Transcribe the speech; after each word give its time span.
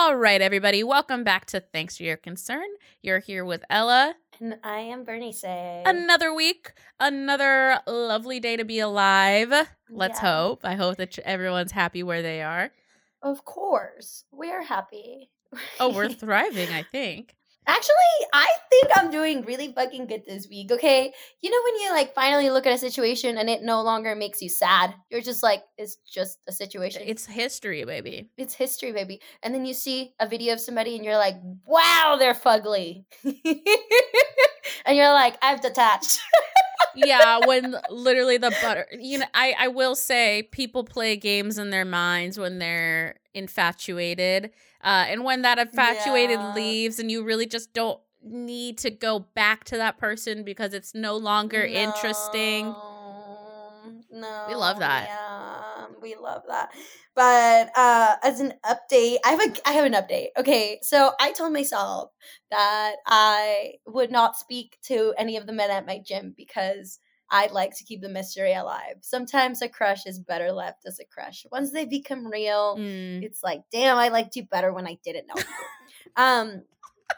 All 0.00 0.14
right, 0.14 0.40
everybody, 0.40 0.84
welcome 0.84 1.24
back 1.24 1.46
to 1.46 1.58
Thanks 1.58 1.96
for 1.96 2.04
Your 2.04 2.16
Concern. 2.16 2.66
You're 3.02 3.18
here 3.18 3.44
with 3.44 3.64
Ella. 3.68 4.14
And 4.38 4.54
I 4.62 4.78
am 4.78 5.02
Bernice. 5.02 5.42
Another 5.44 6.32
week, 6.32 6.72
another 7.00 7.80
lovely 7.84 8.38
day 8.38 8.56
to 8.56 8.64
be 8.64 8.78
alive. 8.78 9.52
Let's 9.90 10.22
Yeah. 10.22 10.34
hope. 10.34 10.60
I 10.64 10.76
hope 10.76 10.98
that 10.98 11.18
everyone's 11.20 11.72
happy 11.72 12.04
where 12.04 12.22
they 12.22 12.42
are. 12.42 12.70
Of 13.22 13.44
course, 13.44 14.24
we're 14.30 14.62
happy. 14.62 15.30
Oh, 15.80 15.92
we're 15.92 16.08
thriving, 16.12 16.68
I 16.72 16.84
think. 16.84 17.34
Actually, 17.68 18.26
I 18.32 18.46
think 18.70 18.86
I'm 18.96 19.10
doing 19.10 19.42
really 19.42 19.72
fucking 19.74 20.06
good 20.06 20.22
this 20.26 20.48
week, 20.48 20.72
okay? 20.72 21.12
You 21.42 21.50
know 21.50 21.60
when 21.64 21.82
you 21.82 21.90
like 21.90 22.14
finally 22.14 22.48
look 22.48 22.66
at 22.66 22.72
a 22.72 22.78
situation 22.78 23.36
and 23.36 23.50
it 23.50 23.62
no 23.62 23.82
longer 23.82 24.14
makes 24.14 24.40
you 24.40 24.48
sad. 24.48 24.94
You're 25.10 25.20
just 25.20 25.42
like 25.42 25.62
it's 25.76 25.96
just 25.96 26.38
a 26.48 26.52
situation. 26.52 27.02
It's 27.04 27.26
history, 27.26 27.84
baby. 27.84 28.30
it's 28.38 28.54
history, 28.54 28.92
baby. 28.92 29.20
And 29.42 29.54
then 29.54 29.66
you 29.66 29.74
see 29.74 30.14
a 30.18 30.26
video 30.26 30.54
of 30.54 30.60
somebody 30.60 30.96
and 30.96 31.04
you're 31.04 31.18
like, 31.18 31.36
"Wow, 31.66 32.16
they're 32.18 32.32
fugly." 32.32 33.04
and 33.22 34.96
you're 34.96 35.12
like, 35.12 35.36
"I've 35.42 35.60
detached." 35.60 36.20
yeah, 36.94 37.40
when 37.46 37.76
literally 37.90 38.38
the 38.38 38.56
butter, 38.62 38.86
you 38.98 39.18
know, 39.18 39.26
I 39.34 39.54
I 39.58 39.68
will 39.68 39.94
say 39.94 40.48
people 40.52 40.84
play 40.84 41.16
games 41.16 41.58
in 41.58 41.68
their 41.68 41.84
minds 41.84 42.38
when 42.38 42.58
they're 42.58 43.16
infatuated, 43.34 44.52
uh, 44.82 45.06
and 45.08 45.24
when 45.24 45.42
that 45.42 45.58
infatuated 45.58 46.40
Yeah. 46.40 46.46
leaves, 46.48 46.98
and 46.98 47.10
you 47.10 47.24
really 47.24 47.46
just 47.46 47.72
don't 47.72 48.00
need 48.22 48.78
to 48.78 48.90
go 48.90 49.20
back 49.20 49.64
to 49.64 49.76
that 49.76 49.98
person 49.98 50.42
because 50.44 50.74
it's 50.74 50.94
no 50.94 51.16
longer 51.16 51.64
interesting. 51.64 52.66
No, 52.66 54.02
No. 54.10 54.44
We 54.48 54.54
love 54.54 54.78
that. 54.78 55.08
Yeah, 55.08 55.86
we 56.02 56.14
love 56.16 56.42
that. 56.48 56.70
But 57.14 57.70
uh 57.76 58.16
as 58.22 58.40
an 58.40 58.54
update, 58.64 59.16
I 59.24 59.30
have 59.30 59.40
a 59.40 59.68
I 59.68 59.72
have 59.72 59.84
an 59.84 59.92
update. 59.92 60.28
Okay, 60.38 60.78
so 60.82 61.12
I 61.20 61.32
told 61.32 61.52
myself 61.52 62.10
that 62.50 62.96
I 63.06 63.74
would 63.86 64.10
not 64.10 64.36
speak 64.36 64.78
to 64.84 65.14
any 65.18 65.36
of 65.36 65.46
the 65.46 65.52
men 65.52 65.70
at 65.70 65.86
my 65.86 65.98
gym 65.98 66.34
because 66.36 66.98
I'd 67.30 67.52
like 67.52 67.76
to 67.76 67.84
keep 67.84 68.00
the 68.00 68.08
mystery 68.08 68.54
alive. 68.54 68.96
Sometimes 69.02 69.60
a 69.62 69.68
crush 69.68 70.06
is 70.06 70.18
better 70.18 70.50
left 70.52 70.86
as 70.86 70.98
a 70.98 71.04
crush. 71.04 71.44
Once 71.52 71.70
they 71.72 71.84
become 71.84 72.26
real, 72.26 72.76
Mm. 72.78 73.22
it's 73.22 73.42
like, 73.42 73.62
damn, 73.70 73.98
I 73.98 74.08
liked 74.08 74.36
you 74.36 74.44
better 74.44 74.72
when 74.72 74.86
I 74.86 74.98
didn't 75.04 75.26
know. 75.26 75.34
um 76.16 76.62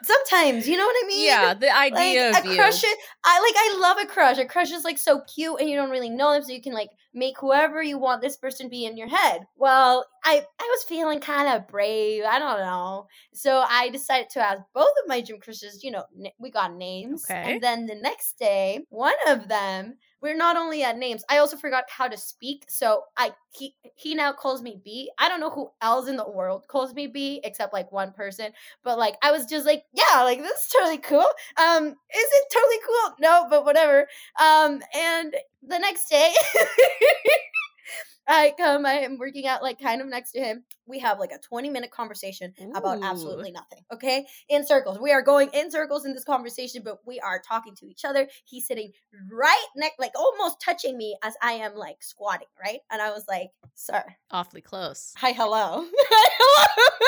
sometimes, 0.03 0.67
you 0.67 0.77
know 0.77 0.85
what 0.85 0.95
I 1.03 1.07
mean? 1.07 1.25
Yeah, 1.27 1.53
the 1.53 1.75
idea 1.75 2.31
like 2.31 2.43
of 2.43 2.49
a 2.49 2.53
you. 2.53 2.55
crush 2.55 2.83
is, 2.83 2.95
I 3.23 3.39
like 3.39 3.55
I 3.57 3.77
love 3.79 3.97
a 4.01 4.05
crush. 4.05 4.37
A 4.37 4.45
crush 4.45 4.71
is 4.71 4.83
like 4.83 4.97
so 4.97 5.21
cute 5.21 5.59
and 5.59 5.69
you 5.69 5.75
don't 5.75 5.89
really 5.89 6.09
know 6.09 6.33
them, 6.33 6.43
so 6.43 6.51
you 6.51 6.61
can 6.61 6.73
like 6.73 6.89
make 7.13 7.37
whoever 7.39 7.83
you 7.83 7.97
want 7.97 8.21
this 8.21 8.37
person 8.37 8.69
be 8.69 8.85
in 8.85 8.97
your 8.97 9.09
head. 9.09 9.41
Well, 9.55 10.05
I 10.23 10.45
I 10.59 10.67
was 10.71 10.83
feeling 10.83 11.19
kind 11.19 11.47
of 11.49 11.67
brave. 11.67 12.23
I 12.23 12.39
don't 12.39 12.59
know. 12.59 13.07
So 13.33 13.63
I 13.67 13.89
decided 13.89 14.29
to 14.31 14.39
ask 14.39 14.61
both 14.73 14.93
of 15.03 15.07
my 15.07 15.21
gym 15.21 15.39
crushes, 15.39 15.83
you 15.83 15.91
know, 15.91 16.05
n- 16.17 16.31
we 16.39 16.51
got 16.51 16.73
names. 16.73 17.25
Okay. 17.29 17.53
And 17.53 17.61
then 17.61 17.85
the 17.85 17.95
next 17.95 18.37
day, 18.39 18.85
one 18.89 19.13
of 19.27 19.47
them, 19.47 19.97
we're 20.21 20.35
not 20.35 20.55
only 20.57 20.83
at 20.83 20.97
names, 20.97 21.23
I 21.29 21.37
also 21.37 21.57
forgot 21.57 21.85
how 21.89 22.07
to 22.07 22.17
speak. 22.17 22.65
So 22.69 23.03
I 23.17 23.31
he 23.51 23.75
he 23.95 24.15
now 24.15 24.33
calls 24.33 24.61
me 24.61 24.79
B. 24.83 25.11
I 25.17 25.27
don't 25.29 25.39
know 25.39 25.49
who 25.49 25.71
else 25.81 26.07
in 26.07 26.15
the 26.15 26.29
world 26.29 26.67
calls 26.67 26.93
me 26.93 27.07
B 27.07 27.41
except 27.43 27.73
like 27.73 27.91
one 27.91 28.11
person. 28.13 28.51
But 28.83 28.97
like 28.97 29.15
I 29.23 29.31
was 29.31 29.45
just 29.45 29.65
like, 29.65 29.83
yeah, 29.93 30.23
like 30.23 30.39
this 30.39 30.59
is 30.65 30.67
totally 30.67 30.97
cool. 30.99 31.25
Um, 31.57 31.87
is 31.87 31.95
it 32.15 32.53
totally 32.53 32.79
cool? 32.85 33.15
No, 33.19 33.47
but 33.49 33.65
whatever. 33.65 34.07
Um, 34.39 34.81
and 34.95 35.35
the 35.67 35.79
next 35.79 36.09
day 36.09 36.33
I 38.27 38.53
come, 38.57 38.85
I 38.85 38.99
am 38.99 39.17
working 39.17 39.47
out 39.47 39.63
like 39.63 39.79
kind 39.79 39.99
of 39.99 40.07
next 40.07 40.31
to 40.33 40.39
him. 40.39 40.63
We 40.85 40.99
have 40.99 41.19
like 41.19 41.31
a 41.31 41.39
20 41.39 41.69
minute 41.69 41.91
conversation 41.91 42.53
about 42.75 43.03
absolutely 43.03 43.51
nothing. 43.51 43.83
Okay. 43.91 44.25
In 44.47 44.65
circles. 44.65 44.99
We 44.99 45.11
are 45.11 45.21
going 45.21 45.49
in 45.53 45.71
circles 45.71 46.05
in 46.05 46.13
this 46.13 46.23
conversation, 46.23 46.83
but 46.85 46.99
we 47.05 47.19
are 47.19 47.41
talking 47.45 47.75
to 47.75 47.87
each 47.87 48.05
other. 48.05 48.27
He's 48.45 48.67
sitting 48.67 48.91
right 49.31 49.65
next, 49.75 49.99
like 49.99 50.11
almost 50.15 50.61
touching 50.61 50.97
me 50.97 51.17
as 51.23 51.33
I 51.41 51.53
am 51.53 51.75
like 51.75 51.97
squatting, 52.03 52.47
right? 52.63 52.79
And 52.91 53.01
I 53.01 53.09
was 53.09 53.25
like, 53.27 53.49
sir, 53.73 54.03
Awfully 54.29 54.61
close. 54.61 55.13
hi, 55.17 55.31
hello. 55.31 55.83
Hi, 55.85 56.29
hello. 56.39 57.07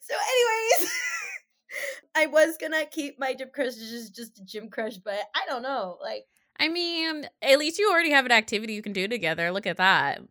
so, 0.00 0.14
anyways. 0.14 0.92
I 2.14 2.26
was 2.26 2.56
gonna 2.60 2.84
keep 2.84 3.18
my 3.18 3.32
gym 3.34 3.48
crush 3.54 3.74
just 3.74 4.14
just 4.14 4.38
a 4.38 4.44
gym 4.44 4.68
crush, 4.68 4.98
but 4.98 5.18
I 5.34 5.46
don't 5.48 5.62
know. 5.62 5.96
Like, 6.02 6.24
I 6.62 6.68
mean, 6.68 7.28
at 7.42 7.58
least 7.58 7.80
you 7.80 7.90
already 7.90 8.12
have 8.12 8.24
an 8.24 8.30
activity 8.30 8.74
you 8.74 8.82
can 8.82 8.92
do 8.92 9.08
together. 9.08 9.50
Look 9.50 9.66
at 9.66 9.78
that. 9.78 10.22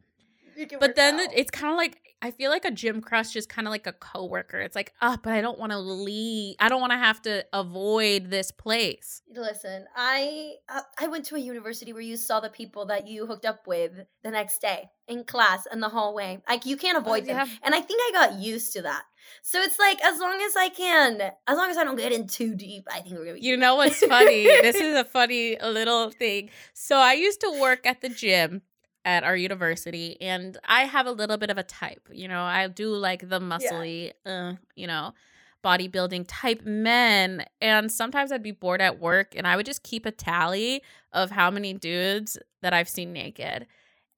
But 0.79 0.95
then 0.95 1.19
out. 1.19 1.27
it's 1.33 1.51
kind 1.51 1.71
of 1.71 1.77
like 1.77 1.97
I 2.21 2.31
feel 2.31 2.51
like 2.51 2.65
a 2.65 2.71
gym 2.71 3.01
crush 3.01 3.35
is 3.35 3.45
kind 3.45 3.67
of 3.67 3.71
like 3.71 3.87
a 3.87 3.93
coworker. 3.93 4.59
It's 4.59 4.75
like, 4.75 4.93
ah, 5.01 5.17
but 5.21 5.33
I 5.33 5.41
don't 5.41 5.57
want 5.57 5.71
to 5.71 5.79
leave. 5.79 6.55
I 6.59 6.69
don't 6.69 6.79
want 6.79 6.91
to 6.91 6.97
have 6.97 7.21
to 7.23 7.43
avoid 7.51 8.29
this 8.29 8.51
place. 8.51 9.23
Listen, 9.33 9.85
I 9.95 10.53
uh, 10.69 10.81
I 10.99 11.07
went 11.07 11.25
to 11.25 11.35
a 11.35 11.39
university 11.39 11.91
where 11.91 12.01
you 12.01 12.15
saw 12.15 12.39
the 12.39 12.49
people 12.49 12.85
that 12.85 13.07
you 13.07 13.25
hooked 13.25 13.45
up 13.45 13.67
with 13.67 13.91
the 14.23 14.31
next 14.31 14.61
day 14.61 14.89
in 15.07 15.25
class 15.25 15.67
in 15.71 15.81
the 15.81 15.89
hallway. 15.89 16.41
Like 16.47 16.65
you 16.65 16.77
can't 16.77 16.97
avoid 16.97 17.25
them. 17.25 17.35
yeah. 17.35 17.47
And 17.63 17.75
I 17.75 17.81
think 17.81 17.99
I 18.01 18.11
got 18.13 18.39
used 18.39 18.71
to 18.73 18.83
that. 18.83 19.03
So 19.41 19.59
it's 19.61 19.79
like 19.79 20.03
as 20.03 20.19
long 20.19 20.39
as 20.41 20.55
I 20.55 20.69
can, 20.69 21.21
as 21.47 21.57
long 21.57 21.69
as 21.69 21.77
I 21.77 21.83
don't 21.83 21.95
get 21.95 22.11
in 22.11 22.27
too 22.27 22.55
deep, 22.55 22.87
I 22.91 23.01
think 23.01 23.15
we're 23.15 23.25
gonna 23.25 23.35
be 23.35 23.41
You 23.41 23.57
know 23.57 23.75
what's 23.75 23.99
funny? 24.05 24.43
this 24.45 24.75
is 24.75 24.95
a 24.95 25.03
funny 25.03 25.57
little 25.61 26.09
thing. 26.11 26.49
So 26.73 26.97
I 26.97 27.13
used 27.13 27.41
to 27.41 27.59
work 27.59 27.85
at 27.85 28.01
the 28.01 28.09
gym 28.09 28.61
at 29.03 29.23
our 29.23 29.35
university, 29.35 30.19
and 30.21 30.57
I 30.65 30.85
have 30.85 31.07
a 31.07 31.11
little 31.11 31.37
bit 31.37 31.49
of 31.49 31.57
a 31.57 31.63
type. 31.63 32.07
You 32.11 32.27
know, 32.27 32.43
I 32.43 32.67
do 32.67 32.89
like 32.95 33.27
the 33.27 33.39
muscly, 33.39 34.11
uh, 34.25 34.53
you 34.75 34.85
know, 34.87 35.13
bodybuilding 35.63 36.25
type 36.27 36.63
men. 36.63 37.45
And 37.61 37.91
sometimes 37.91 38.31
I'd 38.31 38.43
be 38.43 38.51
bored 38.51 38.81
at 38.81 38.99
work, 38.99 39.33
and 39.35 39.47
I 39.47 39.55
would 39.55 39.65
just 39.65 39.83
keep 39.83 40.05
a 40.05 40.11
tally 40.11 40.83
of 41.13 41.31
how 41.31 41.49
many 41.51 41.73
dudes 41.73 42.37
that 42.61 42.73
I've 42.73 42.89
seen 42.89 43.11
naked. 43.13 43.65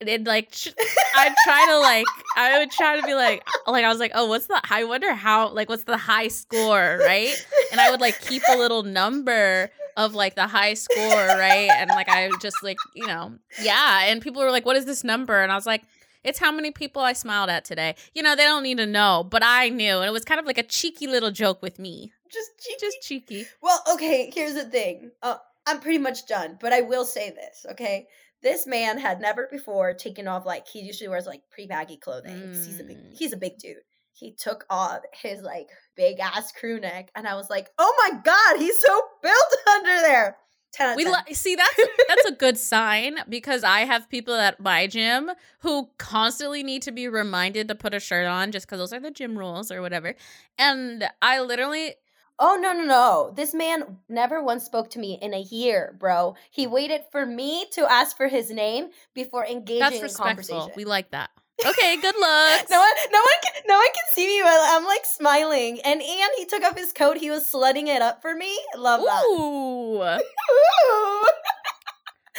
And 0.07 0.25
like 0.25 0.51
ch- 0.51 0.73
I'd 1.15 1.35
try 1.43 1.65
to 1.69 1.77
like 1.79 2.05
I 2.35 2.59
would 2.59 2.71
try 2.71 2.99
to 2.99 3.05
be 3.05 3.13
like 3.13 3.43
like 3.67 3.85
I 3.85 3.89
was 3.89 3.99
like 3.99 4.11
oh 4.15 4.27
what's 4.27 4.47
the 4.47 4.61
I 4.69 4.83
wonder 4.83 5.13
how 5.13 5.49
like 5.49 5.69
what's 5.69 5.83
the 5.83 5.97
high 5.97 6.27
score 6.27 6.99
right 7.01 7.35
and 7.71 7.79
I 7.81 7.91
would 7.91 8.01
like 8.01 8.19
keep 8.21 8.43
a 8.49 8.57
little 8.57 8.83
number 8.83 9.69
of 9.95 10.15
like 10.15 10.35
the 10.35 10.47
high 10.47 10.73
score, 10.73 10.97
right? 11.27 11.69
And 11.69 11.89
like 11.89 12.09
I 12.09 12.29
just 12.41 12.63
like, 12.63 12.77
you 12.95 13.05
know, 13.05 13.33
yeah. 13.61 14.05
And 14.05 14.21
people 14.21 14.41
were 14.41 14.51
like, 14.51 14.65
what 14.65 14.75
is 14.75 14.85
this 14.85 15.03
number? 15.03 15.41
And 15.41 15.51
I 15.51 15.55
was 15.55 15.65
like, 15.67 15.83
it's 16.23 16.39
how 16.39 16.51
many 16.51 16.71
people 16.71 17.01
I 17.01 17.13
smiled 17.13 17.49
at 17.49 17.65
today. 17.65 17.95
You 18.13 18.23
know, 18.23 18.35
they 18.35 18.43
don't 18.43 18.63
need 18.63 18.77
to 18.77 18.85
know, 18.85 19.23
but 19.29 19.43
I 19.45 19.69
knew. 19.69 19.97
And 19.97 20.05
it 20.05 20.11
was 20.13 20.25
kind 20.25 20.39
of 20.39 20.45
like 20.45 20.57
a 20.57 20.63
cheeky 20.63 21.05
little 21.05 21.31
joke 21.31 21.61
with 21.61 21.77
me. 21.79 22.11
just 22.31 22.49
cheeky. 22.59 22.77
Just 22.79 22.97
cheeky. 23.03 23.45
Well, 23.61 23.83
okay, 23.93 24.31
here's 24.33 24.53
the 24.55 24.63
thing. 24.65 25.11
Uh, 25.21 25.35
I'm 25.67 25.79
pretty 25.79 25.99
much 25.99 26.25
done, 26.25 26.57
but 26.59 26.73
I 26.73 26.81
will 26.81 27.05
say 27.05 27.29
this, 27.29 27.65
okay? 27.71 28.07
This 28.43 28.67
man 28.67 28.97
had 28.99 29.19
never 29.21 29.47
before 29.49 29.93
taken 29.93 30.27
off 30.27 30.45
like 30.45 30.67
he 30.67 30.81
usually 30.81 31.07
wears 31.07 31.25
like 31.25 31.41
pre 31.49 31.65
baggy 31.65 31.97
clothing. 31.97 32.39
'cause 32.51 32.65
He's 32.65 32.79
a 32.79 32.83
big 32.83 32.97
Mm. 32.97 33.17
he's 33.17 33.33
a 33.33 33.37
big 33.37 33.57
dude. 33.57 33.77
He 34.11 34.35
took 34.39 34.65
off 34.69 34.99
his 35.13 35.41
like 35.41 35.67
big 35.95 36.19
ass 36.19 36.51
crew 36.51 36.79
neck, 36.79 37.09
and 37.15 37.27
I 37.27 37.35
was 37.35 37.49
like, 37.49 37.69
"Oh 37.79 37.93
my 37.97 38.19
god, 38.23 38.59
he's 38.59 38.79
so 38.79 39.01
built 39.23 39.35
under 39.75 39.99
there." 40.01 40.37
Ten 40.71 40.89
out 40.89 40.95
We 40.97 41.03
10. 41.03 41.13
lo- 41.13 41.19
see 41.33 41.55
that's 41.55 41.79
that's 42.07 42.25
a 42.25 42.31
good 42.31 42.57
sign 42.57 43.17
because 43.29 43.63
I 43.63 43.81
have 43.81 44.09
people 44.09 44.33
at 44.33 44.59
my 44.59 44.87
gym 44.87 45.31
who 45.59 45.89
constantly 45.99 46.63
need 46.63 46.81
to 46.83 46.91
be 46.91 47.07
reminded 47.07 47.67
to 47.67 47.75
put 47.75 47.93
a 47.93 47.99
shirt 47.99 48.25
on 48.27 48.51
just 48.51 48.65
because 48.65 48.79
those 48.79 48.91
are 48.93 48.99
the 48.99 49.11
gym 49.11 49.37
rules 49.37 49.71
or 49.71 49.81
whatever. 49.81 50.15
And 50.57 51.07
I 51.21 51.41
literally 51.41 51.93
Oh 52.39 52.57
no 52.59 52.73
no 52.73 52.83
no! 52.83 53.33
This 53.35 53.53
man 53.53 53.97
never 54.09 54.43
once 54.43 54.65
spoke 54.65 54.89
to 54.91 54.99
me 54.99 55.19
in 55.21 55.33
a 55.33 55.41
year, 55.41 55.95
bro. 55.99 56.35
He 56.49 56.65
waited 56.65 57.01
for 57.11 57.25
me 57.25 57.65
to 57.73 57.89
ask 57.91 58.17
for 58.17 58.27
his 58.27 58.49
name 58.49 58.89
before 59.13 59.45
engaging 59.45 60.01
that's 60.01 60.17
in 60.17 60.23
conversation. 60.23 60.71
We 60.75 60.85
like 60.85 61.11
that. 61.11 61.29
Okay, 61.65 61.97
good 61.97 62.15
luck. 62.19 62.65
no 62.69 62.79
one, 62.79 62.89
no 63.11 63.19
one, 63.19 63.39
can, 63.43 63.61
no 63.67 63.75
one 63.75 63.85
can 63.93 64.03
see 64.13 64.27
me, 64.27 64.41
but 64.41 64.49
I'm 64.51 64.85
like 64.85 65.05
smiling. 65.05 65.79
And 65.85 66.01
and 66.01 66.31
he 66.37 66.45
took 66.45 66.63
off 66.63 66.77
his 66.77 66.91
coat. 66.91 67.17
He 67.17 67.29
was 67.29 67.43
slutting 67.43 67.87
it 67.87 68.01
up 68.01 68.21
for 68.21 68.35
me. 68.35 68.57
Love 68.75 69.01
that. 69.01 69.23
Ooh. 69.25 70.01
Ooh. 70.01 71.23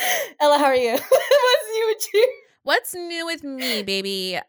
Ella, 0.41 0.59
how 0.59 0.65
are 0.65 0.75
you? 0.75 0.93
What's 0.99 1.69
new 1.73 1.87
with 1.87 2.09
you? 2.13 2.33
What's 2.65 2.95
new 2.95 3.27
with 3.27 3.45
me, 3.45 3.83
baby? 3.83 4.41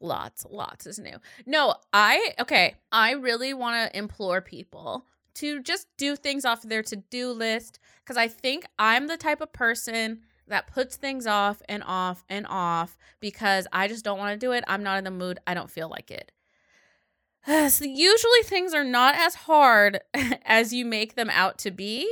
Lots, 0.00 0.46
lots 0.48 0.86
is 0.86 0.98
new. 0.98 1.16
No, 1.46 1.74
I 1.92 2.34
okay. 2.40 2.74
I 2.92 3.12
really 3.12 3.52
want 3.54 3.90
to 3.92 3.98
implore 3.98 4.40
people 4.40 5.04
to 5.34 5.60
just 5.62 5.86
do 5.96 6.16
things 6.16 6.44
off 6.44 6.62
their 6.62 6.82
to-do 6.82 7.30
list 7.32 7.78
because 8.04 8.16
I 8.16 8.28
think 8.28 8.66
I'm 8.78 9.06
the 9.06 9.16
type 9.16 9.40
of 9.40 9.52
person 9.52 10.20
that 10.46 10.66
puts 10.66 10.96
things 10.96 11.26
off 11.26 11.60
and 11.68 11.82
off 11.86 12.24
and 12.28 12.46
off 12.48 12.96
because 13.20 13.66
I 13.72 13.86
just 13.88 14.04
don't 14.04 14.18
want 14.18 14.32
to 14.32 14.46
do 14.46 14.52
it. 14.52 14.64
I'm 14.66 14.82
not 14.82 14.98
in 14.98 15.04
the 15.04 15.10
mood. 15.10 15.38
I 15.46 15.54
don't 15.54 15.70
feel 15.70 15.88
like 15.88 16.10
it. 16.10 16.32
So 17.70 17.84
usually 17.84 18.42
things 18.44 18.74
are 18.74 18.84
not 18.84 19.14
as 19.14 19.34
hard 19.34 20.00
as 20.44 20.72
you 20.72 20.84
make 20.84 21.14
them 21.14 21.30
out 21.30 21.58
to 21.58 21.70
be. 21.70 22.08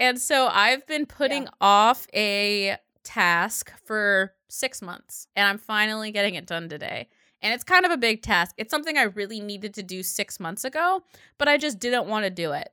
And 0.00 0.20
so 0.20 0.48
I've 0.48 0.86
been 0.86 1.06
putting 1.06 1.44
Yeah. 1.44 1.50
off 1.60 2.06
a 2.14 2.76
task 3.02 3.72
for 3.84 4.34
six 4.48 4.80
months 4.82 5.26
and 5.34 5.48
I'm 5.48 5.58
finally 5.58 6.10
getting 6.12 6.34
it 6.34 6.46
done 6.46 6.68
today. 6.68 7.08
And 7.42 7.54
it's 7.54 7.64
kind 7.64 7.84
of 7.84 7.92
a 7.92 7.96
big 7.96 8.22
task. 8.22 8.54
It's 8.58 8.70
something 8.70 8.96
I 8.98 9.04
really 9.04 9.40
needed 9.40 9.74
to 9.74 9.82
do 9.82 10.02
six 10.02 10.40
months 10.40 10.64
ago, 10.64 11.04
but 11.38 11.48
I 11.48 11.56
just 11.56 11.78
didn't 11.78 12.06
want 12.06 12.24
to 12.24 12.30
do 12.30 12.52
it. 12.52 12.70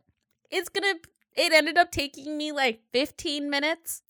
It's 0.50 0.69
gonna, 0.69 0.95
it 1.35 1.53
ended 1.53 1.77
up 1.77 1.91
taking 1.91 2.38
me 2.38 2.51
like 2.51 2.81
15 2.91 3.50
minutes. 3.50 4.01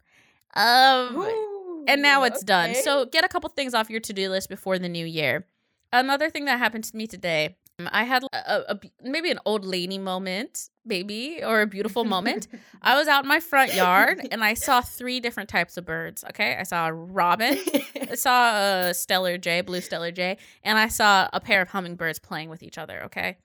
Um, 0.53 1.17
Ooh, 1.17 1.85
and 1.87 2.01
now 2.01 2.23
it's 2.23 2.43
done. 2.43 2.73
So 2.75 3.05
get 3.05 3.25
a 3.25 3.27
couple 3.27 3.49
things 3.49 3.73
off 3.73 3.89
your 3.89 3.99
to 3.99 4.13
do 4.13 4.29
list 4.29 4.49
before 4.49 4.79
the 4.79 4.89
new 4.89 5.05
year. 5.05 5.45
Another 5.91 6.29
thing 6.29 6.45
that 6.45 6.59
happened 6.59 6.85
to 6.85 6.95
me 6.95 7.07
today, 7.07 7.57
Mm, 7.79 7.89
I 7.91 8.03
had 8.03 8.23
uh, 8.23 8.27
a, 8.33 8.39
a- 8.73 8.75
a 8.75 8.79
maybe 9.03 9.31
an 9.31 9.39
old 9.45 9.65
lady 9.65 9.97
moment, 9.97 10.69
maybe, 10.85 11.41
or 11.43 11.61
a 11.61 11.67
beautiful 11.67 12.05
moment. 12.05 12.47
I 12.81 12.95
was 12.97 13.07
out 13.07 13.23
in 13.23 13.27
my 13.27 13.39
front 13.39 13.73
yard 13.73 14.25
and 14.31 14.43
I 14.43 14.53
saw 14.53 14.81
three 14.81 15.19
different 15.19 15.49
types 15.49 15.75
of 15.77 15.85
birds. 15.85 16.23
Okay, 16.29 16.55
I 16.57 16.63
saw 16.63 16.87
a 16.87 16.93
robin, 16.93 17.57
I 18.09 18.15
saw 18.15 18.87
a 18.89 18.93
stellar 18.93 19.37
jay, 19.37 19.61
blue 19.61 19.81
stellar 19.81 20.11
jay, 20.11 20.37
and 20.63 20.77
I 20.77 20.87
saw 20.87 21.27
a 21.33 21.39
pair 21.39 21.61
of 21.61 21.69
hummingbirds 21.69 22.19
playing 22.19 22.49
with 22.49 22.63
each 22.63 22.77
other. 22.77 23.03
Okay, 23.05 23.37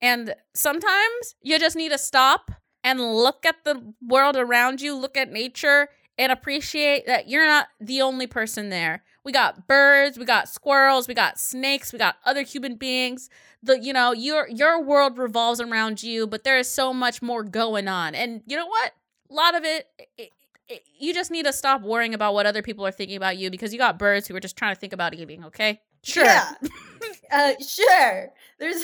and 0.00 0.34
sometimes 0.54 1.34
you 1.42 1.58
just 1.58 1.76
need 1.76 1.90
to 1.90 1.98
stop 1.98 2.50
and 2.82 2.98
look 3.00 3.44
at 3.44 3.56
the 3.64 3.92
world 4.00 4.36
around 4.36 4.80
you, 4.80 4.94
look 4.96 5.18
at 5.18 5.30
nature, 5.30 5.88
and 6.16 6.32
appreciate 6.32 7.06
that 7.06 7.28
you're 7.28 7.44
not 7.46 7.68
the 7.78 8.00
only 8.00 8.26
person 8.26 8.70
there. 8.70 9.02
We 9.24 9.32
got 9.32 9.68
birds, 9.68 10.18
we 10.18 10.24
got 10.24 10.48
squirrels, 10.48 11.06
we 11.06 11.14
got 11.14 11.38
snakes, 11.38 11.92
we 11.92 11.98
got 11.98 12.16
other 12.24 12.42
human 12.42 12.76
beings. 12.76 13.28
The 13.62 13.78
you 13.78 13.92
know 13.92 14.12
your 14.12 14.48
your 14.48 14.82
world 14.82 15.18
revolves 15.18 15.60
around 15.60 16.02
you, 16.02 16.26
but 16.26 16.44
there 16.44 16.58
is 16.58 16.70
so 16.70 16.94
much 16.94 17.20
more 17.20 17.42
going 17.42 17.88
on. 17.88 18.14
And 18.14 18.42
you 18.46 18.56
know 18.56 18.66
what? 18.66 18.92
A 19.30 19.34
lot 19.34 19.54
of 19.54 19.64
it, 19.64 19.86
it, 20.16 20.30
it 20.68 20.82
you 20.98 21.12
just 21.12 21.30
need 21.30 21.44
to 21.44 21.52
stop 21.52 21.82
worrying 21.82 22.14
about 22.14 22.32
what 22.32 22.46
other 22.46 22.62
people 22.62 22.86
are 22.86 22.92
thinking 22.92 23.16
about 23.16 23.36
you 23.36 23.50
because 23.50 23.72
you 23.72 23.78
got 23.78 23.98
birds 23.98 24.26
who 24.26 24.34
are 24.34 24.40
just 24.40 24.56
trying 24.56 24.74
to 24.74 24.80
think 24.80 24.94
about 24.94 25.14
eating. 25.14 25.44
Okay, 25.44 25.80
sure. 26.02 26.24
Yeah. 26.24 26.52
uh, 27.32 27.52
sure. 27.60 28.30
There's 28.58 28.82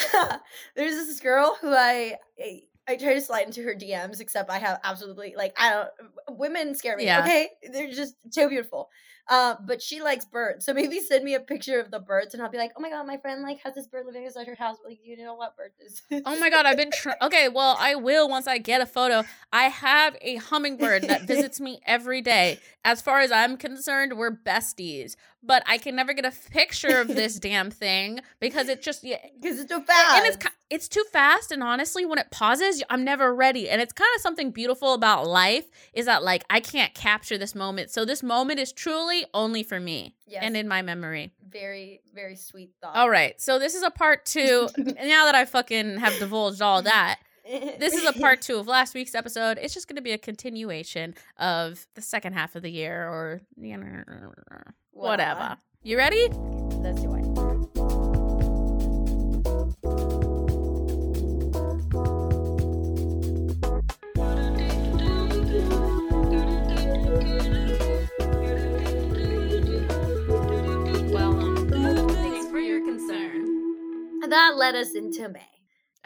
there's 0.74 0.94
this 0.94 1.20
girl 1.20 1.56
who 1.60 1.72
I 1.72 2.16
I 2.88 2.96
try 2.96 3.14
to 3.14 3.20
slide 3.20 3.46
into 3.46 3.62
her 3.62 3.74
DMs, 3.74 4.20
except 4.20 4.50
I 4.50 4.58
have 4.58 4.80
absolutely 4.84 5.34
like 5.36 5.54
I 5.58 5.70
don't 5.70 6.38
women 6.38 6.74
scare 6.74 6.96
me. 6.96 7.04
Yeah. 7.04 7.20
Okay, 7.20 7.48
they're 7.72 7.90
just 7.90 8.14
too 8.32 8.48
beautiful. 8.48 8.88
Uh, 9.28 9.56
but 9.66 9.82
she 9.82 10.00
likes 10.00 10.24
birds, 10.24 10.64
so 10.64 10.72
maybe 10.72 11.00
send 11.00 11.24
me 11.24 11.34
a 11.34 11.40
picture 11.40 11.80
of 11.80 11.90
the 11.90 11.98
birds, 11.98 12.32
and 12.32 12.42
I'll 12.42 12.50
be 12.50 12.58
like, 12.58 12.72
oh 12.76 12.80
my 12.80 12.90
god, 12.90 13.06
my 13.06 13.16
friend 13.16 13.42
like 13.42 13.58
has 13.64 13.74
this 13.74 13.86
bird 13.88 14.06
living 14.06 14.24
inside 14.24 14.46
her 14.46 14.54
house. 14.54 14.76
Like, 14.84 15.00
you 15.02 15.16
know 15.16 15.34
what 15.34 15.56
bird 15.56 15.72
this? 15.80 16.02
is?" 16.10 16.22
Oh 16.24 16.38
my 16.38 16.48
god, 16.48 16.64
I've 16.64 16.76
been 16.76 16.92
tr- 16.92 17.10
okay. 17.22 17.48
Well, 17.48 17.76
I 17.78 17.96
will 17.96 18.28
once 18.28 18.46
I 18.46 18.58
get 18.58 18.80
a 18.80 18.86
photo. 18.86 19.24
I 19.52 19.64
have 19.64 20.16
a 20.20 20.36
hummingbird 20.36 21.02
that 21.04 21.22
visits 21.26 21.60
me 21.60 21.80
every 21.86 22.22
day. 22.22 22.60
As 22.84 23.02
far 23.02 23.20
as 23.20 23.32
I'm 23.32 23.56
concerned, 23.56 24.16
we're 24.16 24.30
besties. 24.36 25.16
But 25.46 25.62
I 25.66 25.78
can 25.78 25.94
never 25.94 26.12
get 26.12 26.24
a 26.24 26.32
picture 26.50 27.00
of 27.00 27.08
this 27.08 27.38
damn 27.38 27.70
thing 27.70 28.20
because 28.40 28.68
it 28.68 28.82
just 28.82 29.04
yeah, 29.04 29.18
because 29.40 29.60
it's 29.60 29.70
too 29.70 29.80
fast. 29.80 30.16
and 30.16 30.26
it's 30.26 30.46
it's 30.68 30.88
too 30.88 31.04
fast. 31.12 31.52
And 31.52 31.62
honestly, 31.62 32.04
when 32.04 32.18
it 32.18 32.30
pauses, 32.30 32.82
I'm 32.90 33.04
never 33.04 33.34
ready. 33.34 33.70
And 33.70 33.80
it's 33.80 33.92
kind 33.92 34.10
of 34.16 34.20
something 34.20 34.50
beautiful 34.50 34.94
about 34.94 35.26
life 35.26 35.64
is 35.92 36.06
that 36.06 36.24
like 36.24 36.44
I 36.50 36.60
can't 36.60 36.92
capture 36.94 37.38
this 37.38 37.54
moment. 37.54 37.90
So 37.90 38.04
this 38.04 38.22
moment 38.22 38.58
is 38.58 38.72
truly 38.72 39.24
only 39.32 39.62
for 39.62 39.78
me 39.78 40.14
yes, 40.26 40.42
and 40.44 40.56
in 40.56 40.66
my 40.66 40.82
memory. 40.82 41.32
very 41.48 42.00
very 42.14 42.36
sweet 42.36 42.72
thought. 42.80 42.96
All 42.96 43.08
right, 43.08 43.40
so 43.40 43.58
this 43.58 43.74
is 43.74 43.82
a 43.82 43.90
part 43.90 44.26
two. 44.26 44.68
now 44.76 45.26
that 45.26 45.34
I 45.34 45.44
fucking 45.44 45.98
have 45.98 46.18
divulged 46.18 46.60
all 46.60 46.82
that 46.82 47.20
this 47.46 47.94
is 47.94 48.04
a 48.04 48.12
part 48.20 48.42
two 48.42 48.56
of 48.56 48.66
last 48.66 48.94
week's 48.94 49.14
episode. 49.14 49.58
It's 49.60 49.74
just 49.74 49.88
going 49.88 49.96
to 49.96 50.02
be 50.02 50.12
a 50.12 50.18
continuation 50.18 51.14
of 51.38 51.86
the 51.94 52.02
second 52.02 52.32
half 52.32 52.56
of 52.56 52.62
the 52.62 52.70
year 52.70 53.08
or 53.08 53.40
you 53.60 53.76
know, 53.76 54.02
whatever. 54.92 55.56
You 55.82 55.96
ready? 55.96 56.28
Let's 56.28 57.00
do 57.02 57.14
it. 57.14 57.26
Well, 71.12 71.56
thanks 71.68 72.46
for 72.48 72.58
your 72.58 72.80
concern. 72.84 74.20
That 74.28 74.56
led 74.56 74.74
us 74.74 74.94
into 74.94 75.28
May. 75.28 75.55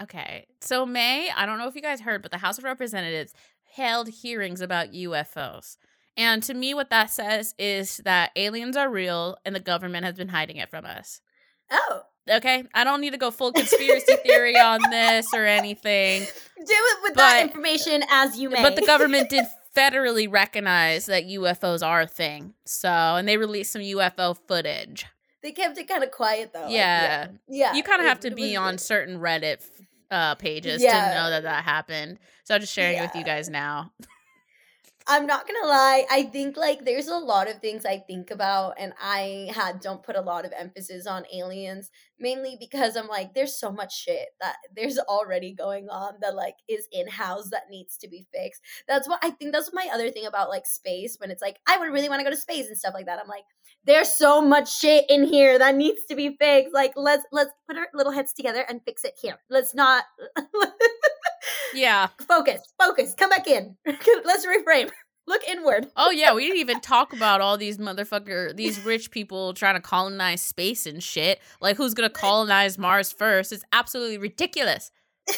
Okay, 0.03 0.47
so 0.61 0.87
May, 0.87 1.31
I 1.37 1.45
don't 1.47 1.59
know 1.59 1.69
if 1.69 1.75
you 1.75 1.83
guys 1.83 2.01
heard, 2.01 2.23
but 2.23 2.31
the 2.31 2.39
House 2.39 2.57
of 2.59 2.65
Representatives 2.65 3.35
held 3.75 4.09
hearings 4.09 4.61
about 4.61 4.93
UFOs. 4.93 5.77
And 6.17 6.43
to 6.45 6.55
me, 6.55 6.75
what 6.75 6.91
that 6.91 7.11
says 7.11 7.55
is 7.59 7.99
that 7.99 8.31
aliens 8.37 8.77
are 8.77 8.91
real 8.91 9.37
and 9.45 9.55
the 9.55 9.61
government 9.61 10.05
has 10.05 10.15
been 10.17 10.29
hiding 10.29 10.57
it 10.57 10.71
from 10.71 10.85
us. 10.85 11.21
Oh, 11.71 12.03
Okay, 12.31 12.65
I 12.75 12.85
don't 12.85 13.01
need 13.01 13.11
to 13.11 13.17
go 13.19 13.31
full 13.31 13.53
conspiracy 13.55 14.15
theory 14.25 14.57
on 14.57 14.79
this 14.91 15.33
or 15.35 15.47
anything. 15.47 16.23
do 16.23 16.65
it 16.69 16.99
with 17.03 17.15
that 17.15 17.43
information 17.43 18.03
as 18.11 18.39
you 18.39 18.51
may. 18.51 18.63
But 18.63 18.77
the 18.77 18.87
government 18.87 19.31
did 19.31 19.47
federally 19.77 20.31
recognize 20.31 21.07
that 21.07 21.25
UFOs 21.25 21.85
are 21.85 22.03
a 22.03 22.07
thing. 22.07 22.55
So, 22.67 22.89
and 22.89 23.27
they 23.27 23.37
released 23.37 23.73
some 23.73 23.83
UFO 23.83 24.37
footage. 24.47 25.07
they 25.43 25.51
kept 25.53 25.79
it 25.79 25.89
kind 25.89 26.05
of 26.05 26.11
quiet 26.11 26.53
though. 26.53 26.63
like, 26.65 26.73
Yeah. 26.73 27.29
yeah. 27.49 27.75
You 27.75 27.83
kind 27.83 28.01
of 28.01 28.07
have 28.07 28.21
to 28.21 28.31
be 28.31 28.55
on 28.55 28.79
certain 28.79 29.19
Reddit 29.19 29.63
uh, 30.11 30.35
pages 30.37 30.83
Yeah. 30.83 31.09
to 31.11 31.15
know 31.15 31.31
that 31.31 31.43
that 31.45 31.65
happened. 31.65 32.19
So 32.45 32.55
I'm 32.55 32.61
just 32.61 32.73
sharing 32.73 32.99
it 32.99 33.03
with 33.03 33.15
you 33.17 33.25
guys 33.25 33.49
now. 33.49 33.93
I'm 35.11 35.27
not 35.27 35.45
gonna 35.45 35.67
lie. 35.67 36.07
I 36.09 36.23
think 36.23 36.57
like 36.57 36.85
there's 36.85 37.09
a 37.09 37.17
lot 37.17 37.51
of 37.51 37.59
things 37.59 37.85
I 37.85 37.99
think 37.99 38.31
about, 38.31 38.75
and 38.79 38.93
I 39.03 39.51
had 39.53 39.81
don't 39.81 40.05
put 40.05 40.15
a 40.15 40.21
lot 40.21 40.45
of 40.45 40.53
emphasis 40.57 41.05
on 41.05 41.25
aliens, 41.35 41.91
mainly 42.21 42.57
because 42.61 42.97
I'm 42.97 43.09
like, 43.09 43.35
there's 43.35 43.59
so 43.59 43.73
much 43.73 43.93
shit 43.93 44.29
that 44.41 44.55
there's 44.77 45.01
already 45.01 45.53
going 45.53 45.89
on 45.89 46.15
that 46.21 46.37
like 46.37 46.55
is 46.69 46.87
in 46.93 47.09
house 47.09 47.51
that 47.51 47.65
needs 47.69 47.97
to 47.97 48.09
be 48.09 48.25
fixed. 48.33 48.63
That's 48.87 49.09
what 49.09 49.19
I 49.25 49.31
think. 49.31 49.53
That's 49.53 49.73
my 49.75 49.89
other 49.93 50.11
thing 50.11 50.27
about 50.27 50.49
like 50.49 50.65
space 50.65 51.17
when 51.19 51.33
it's 51.33 51.43
like 51.43 51.59
I 51.67 51.77
would 51.77 51.93
really 51.93 52.09
want 52.09 52.21
to 52.21 52.25
go 52.25 52.31
to 52.31 52.37
space 52.37 52.69
and 52.69 52.79
stuff 52.79 52.95
like 52.95 53.07
that. 53.07 53.19
I'm 53.21 53.27
like, 53.27 53.45
there's 53.85 54.15
so 54.15 54.41
much 54.41 54.73
shit 54.73 55.07
in 55.09 55.25
here 55.25 55.59
that 55.59 55.75
needs 55.75 56.05
to 56.09 56.15
be 56.15 56.37
fixed. 56.39 56.73
Like 56.73 56.93
let's 56.95 57.25
let's 57.33 57.51
put 57.67 57.77
our 57.77 57.89
little 57.95 58.13
heads 58.13 58.33
together 58.33 58.65
and 58.69 58.81
fix 58.85 59.05
it 59.05 59.15
here. 59.21 59.41
Let's 59.51 59.75
not. 59.75 60.05
Yeah. 61.75 62.09
focus, 62.27 62.61
focus, 62.79 63.15
come 63.17 63.31
back 63.31 63.47
in. 63.47 63.77
Let's 63.87 64.47
reframe. 64.47 64.91
Look 65.27 65.45
inward. 65.45 65.89
Oh 65.97 66.11
yeah, 66.11 66.35
we 66.35 66.43
didn't 66.43 66.59
even 66.59 66.81
talk 66.81 67.13
about 67.13 67.41
all 67.41 67.57
these 67.57 67.79
motherfucker, 67.79 68.57
these 68.57 68.85
rich 68.85 69.13
people 69.13 69.55
trying 69.55 69.77
to 69.77 69.81
colonize 69.81 70.43
space 70.43 70.87
and 70.87 71.01
shit. 71.03 71.41
Like 71.61 71.77
who's 71.77 71.95
gonna 71.95 72.11
colonize 72.11 72.79
Mars 72.79 73.13
first? 73.13 73.53
It's 73.53 73.63
absolutely 73.73 74.19
ridiculous. 74.19 74.91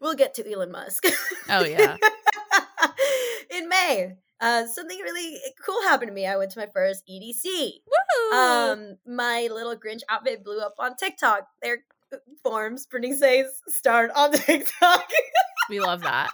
we'll 0.00 0.14
get 0.14 0.34
to 0.34 0.52
Elon 0.52 0.72
Musk. 0.72 1.04
Oh 1.48 1.64
yeah. 1.64 1.96
In 3.56 3.68
May, 3.68 4.14
uh, 4.40 4.66
something 4.66 4.98
really 4.98 5.38
cool 5.64 5.80
happened 5.82 6.08
to 6.08 6.14
me. 6.14 6.26
I 6.26 6.36
went 6.36 6.50
to 6.52 6.58
my 6.58 6.66
first 6.74 7.04
EDC. 7.08 7.72
Woo! 7.86 8.36
Um, 8.36 8.96
my 9.06 9.48
little 9.52 9.76
Grinch 9.76 10.00
outfit 10.10 10.42
blew 10.44 10.60
up 10.60 10.74
on 10.78 10.96
TikTok. 10.96 11.46
Their 11.62 11.84
forms, 12.42 12.86
Bernice 12.86 13.20
says, 13.20 13.46
starred 13.68 14.10
on 14.14 14.32
TikTok. 14.32 15.08
we 15.70 15.80
love 15.80 16.02
that. 16.02 16.30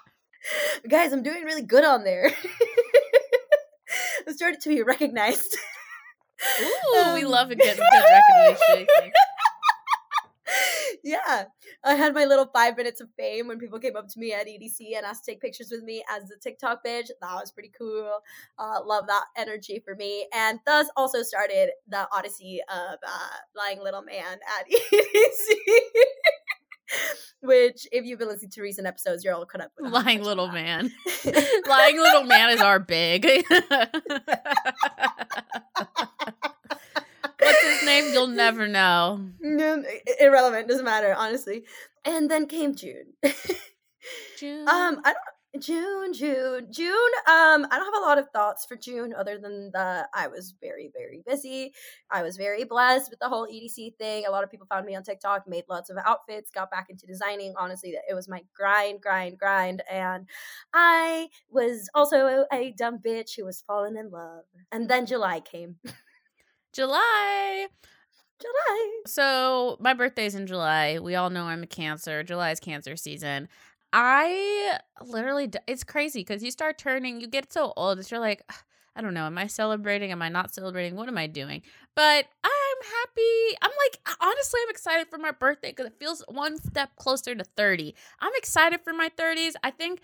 Guys, 0.88 1.12
I'm 1.12 1.22
doing 1.22 1.44
really 1.44 1.62
good 1.62 1.84
on 1.84 2.04
there. 2.04 2.30
I 4.28 4.32
started 4.32 4.60
to 4.62 4.68
be 4.68 4.82
recognized. 4.82 5.56
Ooh, 6.62 7.14
we 7.14 7.24
Um, 7.24 7.30
love 7.30 7.50
a 7.50 7.56
good, 7.56 7.76
good 7.76 8.04
recognition. 8.70 8.86
Yeah, 11.02 11.44
I 11.84 11.94
had 11.94 12.14
my 12.14 12.24
little 12.24 12.46
five 12.46 12.76
minutes 12.76 13.00
of 13.00 13.08
fame 13.18 13.48
when 13.48 13.58
people 13.58 13.78
came 13.78 13.96
up 13.96 14.08
to 14.08 14.18
me 14.18 14.32
at 14.32 14.46
EDC 14.46 14.96
and 14.96 15.04
asked 15.06 15.24
to 15.24 15.32
take 15.32 15.40
pictures 15.40 15.68
with 15.70 15.82
me 15.82 16.02
as 16.10 16.24
the 16.28 16.36
TikTok 16.42 16.84
bitch. 16.84 17.08
That 17.20 17.34
was 17.34 17.52
pretty 17.52 17.72
cool. 17.76 18.20
Uh, 18.58 18.80
love 18.84 19.06
that 19.06 19.24
energy 19.36 19.82
for 19.84 19.94
me, 19.94 20.26
and 20.34 20.60
thus 20.66 20.88
also 20.96 21.22
started 21.22 21.70
the 21.88 22.08
odyssey 22.12 22.60
of 22.68 22.98
uh, 23.06 23.36
lying 23.56 23.82
little 23.82 24.02
man 24.02 24.38
at 24.58 24.66
EDC. 24.70 25.54
Which, 27.42 27.86
if 27.92 28.04
you've 28.04 28.18
been 28.18 28.28
listening 28.28 28.50
to 28.50 28.62
recent 28.62 28.86
episodes, 28.86 29.24
you're 29.24 29.34
all 29.34 29.46
caught 29.46 29.62
up 29.62 29.72
with. 29.78 29.92
Lying 29.92 30.22
little 30.22 30.48
man. 30.48 30.90
Lying 31.68 31.96
little 31.96 32.24
man 32.24 32.50
is 32.50 32.60
our 32.60 32.78
big. 32.78 33.26
Name? 37.90 38.12
You'll 38.12 38.26
never 38.44 38.68
know. 38.68 39.20
No, 39.40 39.82
irrelevant. 40.20 40.68
Doesn't 40.68 40.84
matter, 40.84 41.14
honestly. 41.16 41.64
And 42.04 42.30
then 42.30 42.46
came 42.46 42.74
June. 42.74 43.14
June. 44.38 44.68
Um, 44.68 45.00
I 45.04 45.12
don't. 45.12 45.16
June, 45.58 46.12
June, 46.12 46.68
June. 46.70 47.10
Um, 47.26 47.66
I 47.70 47.76
don't 47.76 47.92
have 47.92 48.02
a 48.02 48.06
lot 48.06 48.18
of 48.18 48.30
thoughts 48.30 48.64
for 48.64 48.76
June 48.76 49.12
other 49.18 49.36
than 49.36 49.72
that 49.74 50.06
I 50.14 50.28
was 50.28 50.54
very, 50.60 50.92
very 50.96 51.24
busy. 51.26 51.72
I 52.08 52.22
was 52.22 52.36
very 52.36 52.62
blessed 52.62 53.10
with 53.10 53.18
the 53.18 53.28
whole 53.28 53.48
EDC 53.48 53.96
thing. 53.96 54.26
A 54.26 54.30
lot 54.30 54.44
of 54.44 54.50
people 54.50 54.68
found 54.68 54.86
me 54.86 54.94
on 54.94 55.02
TikTok, 55.02 55.48
made 55.48 55.64
lots 55.68 55.90
of 55.90 55.96
outfits, 56.04 56.52
got 56.52 56.70
back 56.70 56.86
into 56.88 57.04
designing. 57.04 57.54
Honestly, 57.58 57.96
it 58.08 58.14
was 58.14 58.28
my 58.28 58.42
grind, 58.54 59.00
grind, 59.00 59.38
grind. 59.38 59.82
And 59.90 60.28
I 60.72 61.28
was 61.50 61.90
also 61.96 62.44
a 62.52 62.72
dumb 62.78 62.98
bitch 63.04 63.36
who 63.36 63.44
was 63.44 63.64
falling 63.66 63.96
in 63.96 64.10
love. 64.10 64.44
And 64.70 64.88
then 64.88 65.04
July 65.04 65.40
came. 65.40 65.76
July. 66.72 67.66
July. 68.40 69.00
So 69.06 69.76
my 69.80 69.94
birthday's 69.94 70.34
in 70.34 70.46
July. 70.46 70.98
We 70.98 71.14
all 71.14 71.30
know 71.30 71.44
I'm 71.44 71.62
a 71.62 71.66
Cancer. 71.66 72.22
July 72.22 72.50
is 72.50 72.60
Cancer 72.60 72.96
season. 72.96 73.48
I 73.92 74.78
literally, 75.02 75.50
it's 75.66 75.84
crazy 75.84 76.20
because 76.20 76.42
you 76.42 76.50
start 76.50 76.78
turning, 76.78 77.20
you 77.20 77.26
get 77.26 77.52
so 77.52 77.72
old, 77.76 77.98
it's 77.98 78.10
you're 78.10 78.20
like, 78.20 78.42
I 78.96 79.02
don't 79.02 79.14
know, 79.14 79.26
am 79.26 79.38
I 79.38 79.46
celebrating? 79.46 80.12
Am 80.12 80.22
I 80.22 80.28
not 80.28 80.54
celebrating? 80.54 80.96
What 80.96 81.08
am 81.08 81.18
I 81.18 81.26
doing? 81.26 81.62
But 81.94 82.26
I'm 82.44 82.50
happy. 82.84 83.56
I'm 83.62 83.70
like, 83.70 84.16
honestly, 84.20 84.60
I'm 84.62 84.70
excited 84.70 85.08
for 85.08 85.18
my 85.18 85.30
birthday 85.32 85.70
because 85.70 85.86
it 85.86 85.98
feels 85.98 86.22
one 86.28 86.58
step 86.58 86.96
closer 86.96 87.34
to 87.34 87.44
30. 87.44 87.94
I'm 88.20 88.32
excited 88.36 88.80
for 88.82 88.92
my 88.92 89.10
30s. 89.16 89.54
I 89.62 89.70
think. 89.70 90.00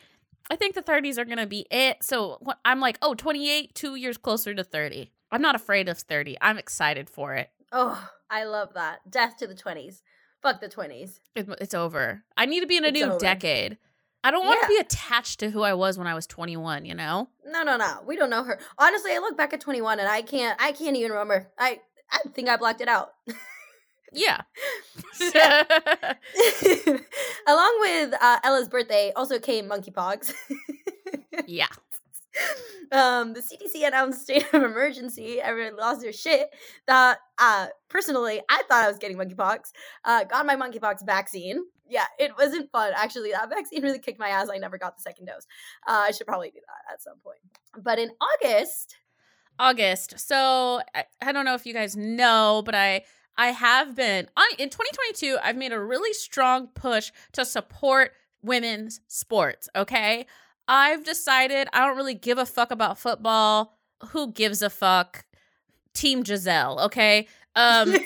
I 0.49 0.55
think 0.55 0.77
the 0.77 0.83
30s 0.83 1.19
are 1.19 1.25
going 1.25 1.39
to 1.39 1.47
be 1.47 1.67
it. 1.73 2.05
So 2.05 2.39
I'm 2.65 2.79
like, 2.79 2.99
oh, 3.03 3.15
28, 3.15 3.75
two 3.75 3.97
years 3.97 4.17
closer 4.17 4.55
to 4.55 4.63
30. 4.63 5.11
I'm 5.31 5.43
not 5.43 5.55
afraid 5.55 5.89
of 5.89 5.99
30. 5.99 6.37
I'm 6.41 6.59
excited 6.59 7.11
for 7.11 7.35
it. 7.35 7.51
Oh, 7.73 8.09
I 8.31 8.45
love 8.45 8.75
that. 8.75 9.11
Death 9.11 9.37
to 9.39 9.47
the 9.47 9.55
20s. 9.55 10.03
Fuck 10.43 10.61
the 10.61 10.69
20s. 10.69 11.21
It, 11.35 11.49
it's 11.61 11.75
over. 11.75 12.23
I 12.37 12.47
need 12.47 12.61
to 12.61 12.67
be 12.67 12.77
in 12.77 12.85
a 12.85 12.89
It's 12.89 12.95
new 12.99 13.07
over. 13.07 13.19
decade. 13.19 13.79
I 14.23 14.31
don't 14.31 14.45
want 14.47 14.59
Yeah. 14.63 14.69
to 14.69 14.75
be 14.75 14.81
attached 14.81 15.41
to 15.41 15.51
who 15.51 15.63
I 15.63 15.75
was 15.75 15.99
when 15.99 16.07
I 16.07 16.15
was 16.15 16.27
21, 16.27 16.85
you 16.85 16.95
know? 16.95 17.29
No, 17.45 17.63
no, 17.63 17.77
no. 17.77 18.03
We 18.07 18.17
don't 18.17 18.31
know 18.31 18.43
her. 18.45 18.59
Honestly, 18.79 19.13
I 19.13 19.19
look 19.19 19.37
back 19.37 19.53
at 19.53 19.61
21 19.61 19.99
and 20.01 20.09
I 20.09 20.23
can't 20.23 20.61
I 20.61 20.73
can't 20.73 20.97
even 20.97 21.13
remember. 21.13 21.49
I 21.59 21.81
I 22.11 22.19
think 22.35 22.49
I 22.49 22.57
blocked 22.57 22.81
it 22.81 22.89
out. 22.89 23.13
Yeah. 24.13 24.41
Along 27.47 27.77
with 27.81 28.15
uh, 28.21 28.39
Ella's 28.45 28.69
birthday 28.69 29.13
also 29.15 29.39
came 29.39 29.69
monkeypox. 29.69 30.33
yeah. 31.47 31.67
Um, 32.93 33.35
the 33.35 33.41
CDC 33.41 33.87
announced 33.87 34.23
state 34.25 34.47
of 34.53 34.63
emergency. 34.63 35.41
Everyone 35.41 35.77
lost 35.77 36.01
their 36.01 36.13
shit. 36.13 36.49
That 36.87 37.19
uh, 37.39 37.69
personally, 37.89 38.41
I 38.49 38.63
thought 38.69 38.85
I 38.85 38.89
was 38.89 38.99
getting 38.99 39.17
monkeypox. 39.17 39.73
Uh, 40.05 40.25
got 40.25 40.47
my 40.47 40.57
monkeypox 40.57 41.05
vaccine. 41.05 41.65
Yeah, 41.89 42.07
it 42.19 42.33
wasn't 42.37 42.71
fun. 42.73 42.93
Actually, 42.97 43.31
that 43.31 43.49
vaccine 43.49 43.83
really 43.83 44.01
kicked 44.01 44.19
my 44.19 44.29
ass. 44.29 44.49
I 44.53 44.59
never 44.59 44.79
got 44.79 44.97
the 44.97 45.03
second 45.03 45.27
dose. 45.27 45.47
Uh, 45.87 46.07
I 46.09 46.11
should 46.11 46.27
probably 46.27 46.51
do 46.51 46.61
that 46.61 46.95
at 46.95 47.03
some 47.03 47.19
point. 47.23 47.39
But 47.81 47.99
in 47.99 48.11
August, 48.21 48.97
August. 49.59 50.19
So 50.19 50.81
I, 50.95 51.05
I 51.23 51.33
don't 51.33 51.45
know 51.45 51.55
if 51.55 51.67
you 51.67 51.73
guys 51.73 51.97
know, 51.97 52.63
but 52.65 52.75
I 52.75 53.03
I 53.37 53.49
have 53.49 53.95
been 53.95 54.29
in 54.59 54.71
2022. 54.71 55.39
I've 55.43 55.57
made 55.57 55.73
a 55.73 55.81
really 55.81 56.13
strong 56.13 56.69
push 56.69 57.13
to 57.33 57.45
support 57.45 58.13
women's 58.43 59.01
sports. 59.09 59.69
Okay, 59.77 60.27
I've 60.69 61.05
decided 61.05 61.69
I 61.73 61.87
don't 61.87 61.97
really 61.97 62.15
give 62.15 62.39
a 62.39 62.47
fuck 62.47 62.71
about 62.71 62.99
football. 62.99 63.77
Who 64.09 64.33
gives 64.33 64.63
a 64.63 64.71
fuck? 64.71 65.25
Team 65.95 66.25
Giselle. 66.25 66.81
Okay. 66.81 67.29
Um, 67.55 67.95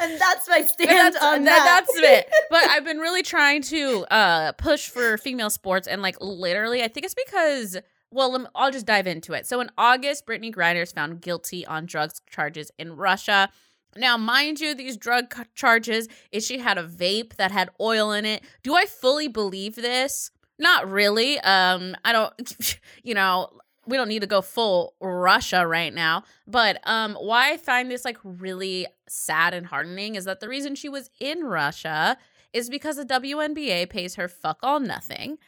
and 0.00 0.20
that's 0.20 0.48
my 0.48 0.62
stand 0.66 0.90
that's, 1.14 1.22
on 1.22 1.44
that- 1.44 1.64
that. 1.64 1.84
That's 1.86 1.98
it. 1.98 2.30
But 2.50 2.68
I've 2.70 2.84
been 2.84 2.98
really 2.98 3.24
trying 3.24 3.60
to 3.62 4.06
uh 4.10 4.52
push 4.52 4.88
for 4.88 5.18
female 5.18 5.50
sports 5.50 5.88
and 5.88 6.00
like 6.00 6.16
literally, 6.20 6.82
I 6.82 6.88
think 6.88 7.04
it's 7.06 7.14
because. 7.14 7.76
Well, 8.12 8.46
I'll 8.54 8.70
just 8.70 8.86
dive 8.86 9.08
into 9.08 9.32
it. 9.32 9.46
So 9.48 9.60
in 9.60 9.68
August, 9.76 10.26
Brittney 10.26 10.54
Griner 10.54 10.80
is 10.82 10.92
found 10.92 11.20
guilty 11.20 11.66
on 11.66 11.86
drugs 11.86 12.22
charges 12.30 12.70
in 12.78 12.94
Russia. 12.94 13.50
Now, 13.96 14.16
mind 14.16 14.60
you, 14.60 14.74
these 14.74 14.96
drug 14.96 15.34
charges 15.54 16.08
is 16.32 16.46
she 16.46 16.58
had 16.58 16.78
a 16.78 16.86
vape 16.86 17.36
that 17.36 17.50
had 17.50 17.70
oil 17.80 18.12
in 18.12 18.24
it. 18.24 18.42
Do 18.62 18.74
I 18.74 18.86
fully 18.86 19.28
believe 19.28 19.76
this? 19.76 20.30
Not 20.58 20.90
really. 20.90 21.38
Um, 21.40 21.96
I 22.04 22.12
don't. 22.12 22.78
You 23.02 23.14
know, 23.14 23.50
we 23.86 23.96
don't 23.96 24.08
need 24.08 24.22
to 24.22 24.26
go 24.26 24.42
full 24.42 24.94
Russia 25.00 25.66
right 25.66 25.94
now. 25.94 26.24
But 26.46 26.80
um, 26.84 27.14
why 27.14 27.52
I 27.52 27.56
find 27.56 27.88
this 27.88 28.04
like 28.04 28.18
really 28.24 28.86
sad 29.08 29.54
and 29.54 29.66
heartening 29.66 30.16
is 30.16 30.24
that 30.24 30.40
the 30.40 30.48
reason 30.48 30.74
she 30.74 30.88
was 30.88 31.08
in 31.20 31.44
Russia 31.44 32.16
is 32.52 32.68
because 32.68 32.96
the 32.96 33.04
WNBA 33.04 33.88
pays 33.88 34.16
her 34.16 34.28
fuck 34.28 34.58
all 34.62 34.80
nothing. 34.80 35.38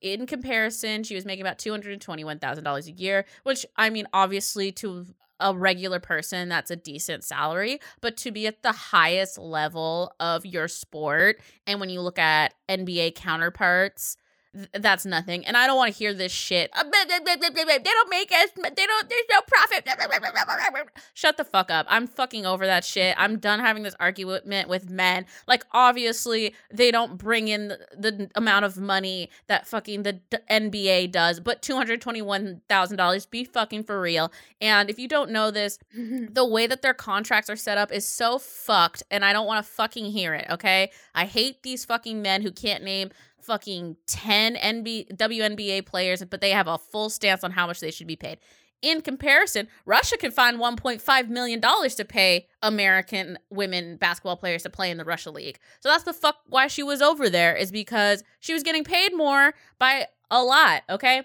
In 0.00 0.26
comparison, 0.26 1.02
she 1.02 1.16
was 1.16 1.24
making 1.24 1.44
about 1.44 1.58
two 1.58 1.72
hundred 1.72 1.92
and 1.92 2.00
twenty-one 2.00 2.38
thousand 2.38 2.62
dollars 2.62 2.86
a 2.86 2.92
year, 2.92 3.24
which 3.42 3.66
I 3.76 3.90
mean, 3.90 4.06
obviously, 4.12 4.70
to 4.72 5.06
a 5.40 5.56
regular 5.56 6.00
person, 6.00 6.48
that's 6.48 6.70
a 6.70 6.76
decent 6.76 7.24
salary. 7.24 7.80
But 8.00 8.16
to 8.18 8.32
be 8.32 8.46
at 8.46 8.62
the 8.62 8.72
highest 8.72 9.38
level 9.38 10.12
of 10.20 10.44
your 10.44 10.68
sport, 10.68 11.40
and 11.66 11.80
when 11.80 11.90
you 11.90 12.00
look 12.00 12.18
at 12.18 12.54
NBA 12.68 13.14
counterparts, 13.14 14.16
th- 14.54 14.68
that's 14.72 15.04
nothing. 15.06 15.44
And 15.46 15.56
I 15.56 15.66
don't 15.66 15.76
want 15.76 15.92
to 15.92 15.98
hear 15.98 16.14
this 16.14 16.32
shit. 16.32 16.70
Uh. 16.74 16.84
They 16.84 17.90
don't 17.90 18.10
make 18.10 18.32
us. 18.32 18.50
They 18.56 18.86
don't. 18.86 19.08
There's 19.08 19.22
no 19.30 19.40
profit. 19.46 19.86
Shut 21.14 21.36
the 21.36 21.44
fuck 21.44 21.70
up. 21.70 21.86
I'm 21.88 22.06
fucking 22.06 22.46
over 22.46 22.66
that 22.66 22.84
shit. 22.84 23.14
I'm 23.18 23.38
done 23.38 23.60
having 23.60 23.82
this 23.82 23.94
argument 24.00 24.68
with 24.68 24.90
men. 24.90 25.26
Like, 25.46 25.64
obviously, 25.72 26.54
they 26.72 26.90
don't 26.90 27.18
bring 27.18 27.48
in 27.48 27.68
the, 27.68 27.78
the 27.96 28.30
amount 28.34 28.64
of 28.64 28.76
money 28.78 29.30
that 29.46 29.66
fucking 29.66 30.02
the 30.02 30.14
d- 30.14 30.38
NBA 30.50 31.12
does, 31.12 31.40
but 31.40 31.62
two 31.62 31.76
hundred 31.76 32.00
twenty-one 32.00 32.62
thousand 32.68 32.96
dollars. 32.96 33.26
Be 33.26 33.44
fucking 33.44 33.84
for 33.84 34.00
real. 34.00 34.32
And 34.60 34.90
if 34.90 34.98
you 34.98 35.08
don't 35.08 35.30
know 35.30 35.50
this, 35.50 35.78
the 35.94 36.46
way 36.46 36.66
that 36.66 36.82
their 36.82 36.94
contracts 36.94 37.48
are 37.50 37.56
set 37.56 37.78
up 37.78 37.92
is 37.92 38.06
so 38.06 38.38
fucked 38.38 39.02
and 39.10 39.24
I 39.24 39.32
don't 39.32 39.46
want 39.46 39.64
to 39.64 39.72
fucking 39.72 40.06
hear 40.06 40.34
it, 40.34 40.46
okay? 40.50 40.90
I 41.14 41.24
hate 41.24 41.62
these 41.62 41.84
fucking 41.84 42.20
men 42.22 42.42
who 42.42 42.50
can't 42.50 42.84
name 42.84 43.10
fucking 43.42 43.96
10 44.06 44.56
NB 44.56 45.16
WNBA 45.16 45.86
players 45.86 46.24
but 46.24 46.40
they 46.40 46.50
have 46.50 46.66
a 46.66 46.78
full 46.78 47.10
stance 47.10 47.44
on 47.44 47.52
how 47.52 47.66
much 47.66 47.80
they 47.80 47.90
should 47.90 48.06
be 48.06 48.16
paid. 48.16 48.38
In 48.80 49.00
comparison, 49.00 49.66
Russia 49.86 50.16
can 50.16 50.30
find 50.30 50.58
1.5 50.58 51.28
million 51.28 51.58
dollars 51.58 51.96
to 51.96 52.04
pay 52.04 52.46
American 52.62 53.38
women 53.50 53.96
basketball 53.96 54.36
players 54.36 54.62
to 54.62 54.70
play 54.70 54.90
in 54.90 54.98
the 54.98 55.04
Russia 55.04 55.30
league. 55.32 55.58
So 55.80 55.88
that's 55.88 56.04
the 56.04 56.12
fuck 56.12 56.36
why 56.46 56.68
she 56.68 56.84
was 56.84 57.02
over 57.02 57.28
there 57.28 57.56
is 57.56 57.72
because 57.72 58.22
she 58.38 58.54
was 58.54 58.62
getting 58.62 58.84
paid 58.84 59.16
more 59.16 59.54
by 59.80 60.06
a 60.30 60.42
lot, 60.42 60.82
okay? 60.88 61.22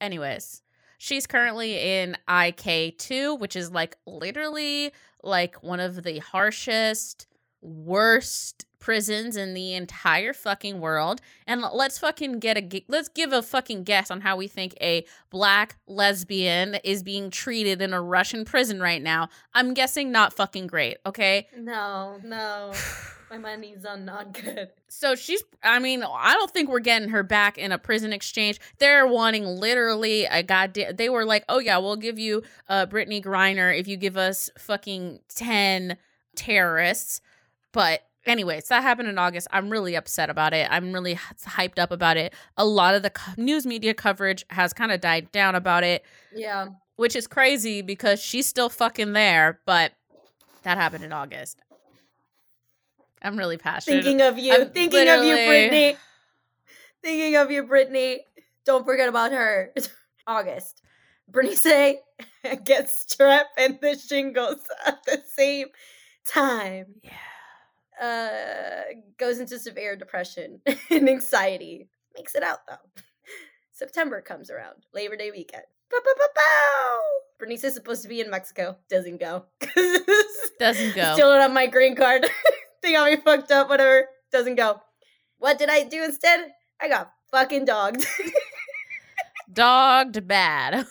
Anyways, 0.00 0.62
She's 1.04 1.26
currently 1.26 2.00
in 2.00 2.16
IK2, 2.28 3.38
which 3.38 3.56
is 3.56 3.70
like 3.70 3.98
literally 4.06 4.90
like 5.22 5.62
one 5.62 5.78
of 5.78 6.02
the 6.02 6.18
harshest, 6.20 7.26
worst 7.64 8.66
prisons 8.78 9.34
in 9.34 9.54
the 9.54 9.72
entire 9.72 10.34
fucking 10.34 10.78
world. 10.78 11.22
And 11.46 11.64
let's 11.72 11.98
fucking 11.98 12.38
get 12.38 12.58
a 12.58 12.84
let's 12.86 13.08
give 13.08 13.32
a 13.32 13.40
fucking 13.42 13.84
guess 13.84 14.10
on 14.10 14.20
how 14.20 14.36
we 14.36 14.46
think 14.46 14.74
a 14.78 15.06
black 15.30 15.76
lesbian 15.86 16.74
is 16.84 17.02
being 17.02 17.30
treated 17.30 17.80
in 17.80 17.94
a 17.94 18.02
Russian 18.02 18.44
prison 18.44 18.80
right 18.80 19.02
now. 19.02 19.30
I'm 19.54 19.72
guessing 19.72 20.12
not 20.12 20.34
fucking 20.34 20.66
great, 20.66 20.98
okay? 21.06 21.48
no, 21.56 22.20
no. 22.22 22.72
My 23.30 23.38
money's 23.38 23.84
on 23.86 24.04
not 24.04 24.32
good. 24.32 24.68
So 24.88 25.14
she's, 25.14 25.42
I 25.62 25.78
mean, 25.78 26.04
I 26.04 26.34
don't 26.34 26.50
think 26.50 26.68
we're 26.68 26.78
getting 26.78 27.08
her 27.08 27.22
back 27.22 27.58
in 27.58 27.72
a 27.72 27.78
prison 27.78 28.12
exchange. 28.12 28.60
They're 28.78 29.06
wanting 29.06 29.44
literally 29.44 30.26
a 30.26 30.42
goddamn, 30.42 30.94
they 30.96 31.08
were 31.08 31.24
like, 31.24 31.44
oh 31.48 31.58
yeah, 31.58 31.78
we'll 31.78 31.96
give 31.96 32.18
you 32.18 32.42
uh, 32.68 32.86
Brittney 32.86 33.24
Griner 33.24 33.76
if 33.76 33.88
you 33.88 33.96
give 33.96 34.16
us 34.16 34.50
fucking 34.58 35.20
10 35.34 35.96
terrorists. 36.36 37.22
But 37.74 38.00
anyways, 38.24 38.68
that 38.68 38.82
happened 38.82 39.08
in 39.08 39.18
August. 39.18 39.48
I'm 39.50 39.68
really 39.68 39.94
upset 39.96 40.30
about 40.30 40.54
it. 40.54 40.66
I'm 40.70 40.92
really 40.94 41.14
hyped 41.16 41.78
up 41.78 41.90
about 41.90 42.16
it. 42.16 42.32
A 42.56 42.64
lot 42.64 42.94
of 42.94 43.02
the 43.02 43.10
co- 43.10 43.32
news 43.36 43.66
media 43.66 43.92
coverage 43.92 44.46
has 44.48 44.72
kind 44.72 44.90
of 44.92 45.02
died 45.02 45.30
down 45.32 45.54
about 45.54 45.84
it, 45.84 46.02
Yeah. 46.34 46.68
which 46.96 47.14
is 47.14 47.26
crazy 47.26 47.82
because 47.82 48.22
she's 48.22 48.46
still 48.46 48.70
fucking 48.70 49.12
there. 49.12 49.60
But 49.66 49.92
that 50.62 50.78
happened 50.78 51.04
in 51.04 51.12
August. 51.12 51.58
I'm 53.20 53.36
really 53.36 53.56
passionate. 53.58 54.04
Thinking 54.04 54.20
of 54.24 54.38
you. 54.38 54.54
I'm 54.54 54.70
thinking 54.70 55.08
of 55.08 55.24
you, 55.24 55.34
Brittney. 55.36 55.96
Thinking 57.02 57.36
of 57.36 57.50
you, 57.50 57.64
Brittney. 57.64 58.18
Don't 58.64 58.84
forget 58.86 59.08
about 59.08 59.32
her. 59.32 59.72
August. 60.26 60.80
Bernice 61.28 61.64
gets 62.64 63.04
strep 63.06 63.44
and 63.58 63.78
the 63.82 63.96
shingles 63.98 64.60
at 64.86 65.02
the 65.04 65.22
same 65.34 65.68
time. 66.26 66.86
yeah. 67.02 67.10
Uh, 68.00 68.82
goes 69.18 69.38
into 69.38 69.58
severe 69.58 69.96
depression 69.96 70.60
and 70.90 71.08
anxiety. 71.08 71.88
Makes 72.16 72.34
it 72.34 72.42
out 72.42 72.66
though. 72.68 73.02
September 73.72 74.20
comes 74.20 74.50
around. 74.50 74.84
Labor 74.92 75.16
Day 75.16 75.30
weekend. 75.30 75.64
Pow. 75.90 77.00
Bernice 77.38 77.64
is 77.64 77.74
supposed 77.74 78.02
to 78.02 78.08
be 78.08 78.20
in 78.20 78.30
Mexico. 78.30 78.76
Doesn't 78.88 79.20
go. 79.20 79.46
Doesn't 80.58 80.94
go. 80.94 81.14
Still 81.14 81.30
don't 81.30 81.40
have 81.40 81.52
my 81.52 81.66
green 81.66 81.94
card. 81.96 82.26
they 82.82 82.92
got 82.92 83.10
me 83.10 83.16
fucked 83.16 83.50
up, 83.50 83.68
whatever. 83.68 84.06
Doesn't 84.32 84.56
go. 84.56 84.80
What 85.38 85.58
did 85.58 85.68
I 85.68 85.84
do 85.84 86.04
instead? 86.04 86.52
I 86.80 86.88
got 86.88 87.12
fucking 87.30 87.64
dogged. 87.64 88.06
Dogged 89.52 90.26
bad. 90.26 90.86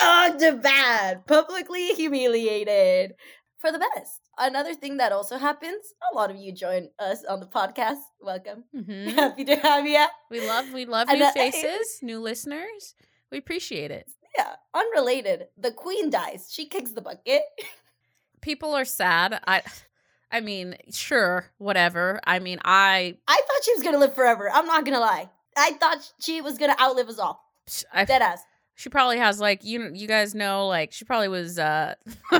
dogged 0.00 0.62
bad. 0.62 1.26
Publicly 1.26 1.88
humiliated. 1.88 3.14
For 3.58 3.70
the 3.70 3.78
best. 3.78 4.21
Another 4.38 4.74
thing 4.74 4.96
that 4.96 5.12
also 5.12 5.36
happens, 5.36 5.92
a 6.10 6.16
lot 6.16 6.30
of 6.30 6.36
you 6.36 6.52
join 6.52 6.88
us 6.98 7.24
on 7.24 7.40
the 7.40 7.46
podcast. 7.46 8.00
Welcome. 8.20 8.64
hmm 8.74 9.08
Happy 9.08 9.44
to 9.44 9.56
have 9.56 9.86
you. 9.86 10.04
We 10.30 10.40
love 10.46 10.72
we 10.72 10.86
love 10.86 11.08
And, 11.10 11.20
new 11.20 11.30
faces, 11.32 11.98
new 12.02 12.20
listeners. 12.20 12.94
We 13.30 13.38
appreciate 13.38 13.90
it. 13.90 14.08
Yeah, 14.36 14.54
unrelated. 14.74 15.48
The 15.58 15.72
queen 15.72 16.08
dies. 16.08 16.48
She 16.50 16.66
kicks 16.66 16.92
the 16.92 17.02
bucket. 17.02 17.42
People 18.40 18.74
are 18.74 18.86
sad. 18.86 19.40
I 19.46 19.62
I 20.30 20.40
mean, 20.40 20.76
sure, 20.90 21.50
whatever. 21.58 22.18
I 22.24 22.38
mean, 22.38 22.58
I 22.64 23.16
I 23.28 23.36
thought 23.36 23.64
she 23.64 23.74
was 23.74 23.82
gonna 23.82 23.98
live 23.98 24.14
forever. 24.14 24.50
I'm 24.50 24.66
not 24.66 24.84
gonna 24.86 25.00
lie. 25.00 25.28
I 25.56 25.72
thought 25.72 26.10
she 26.18 26.40
was 26.40 26.56
gonna 26.56 26.76
outlive 26.80 27.08
us 27.08 27.18
all. 27.18 27.44
I 27.92 28.06
Dead 28.06 28.22
ass. 28.22 28.42
She 28.74 28.88
probably 28.88 29.18
has 29.18 29.38
like 29.38 29.64
you 29.64 29.90
you 29.94 30.08
guys 30.08 30.34
know 30.34 30.66
like 30.66 30.92
she 30.92 31.04
probably 31.04 31.28
was 31.28 31.58
uh 31.58 31.94
oh 32.32 32.38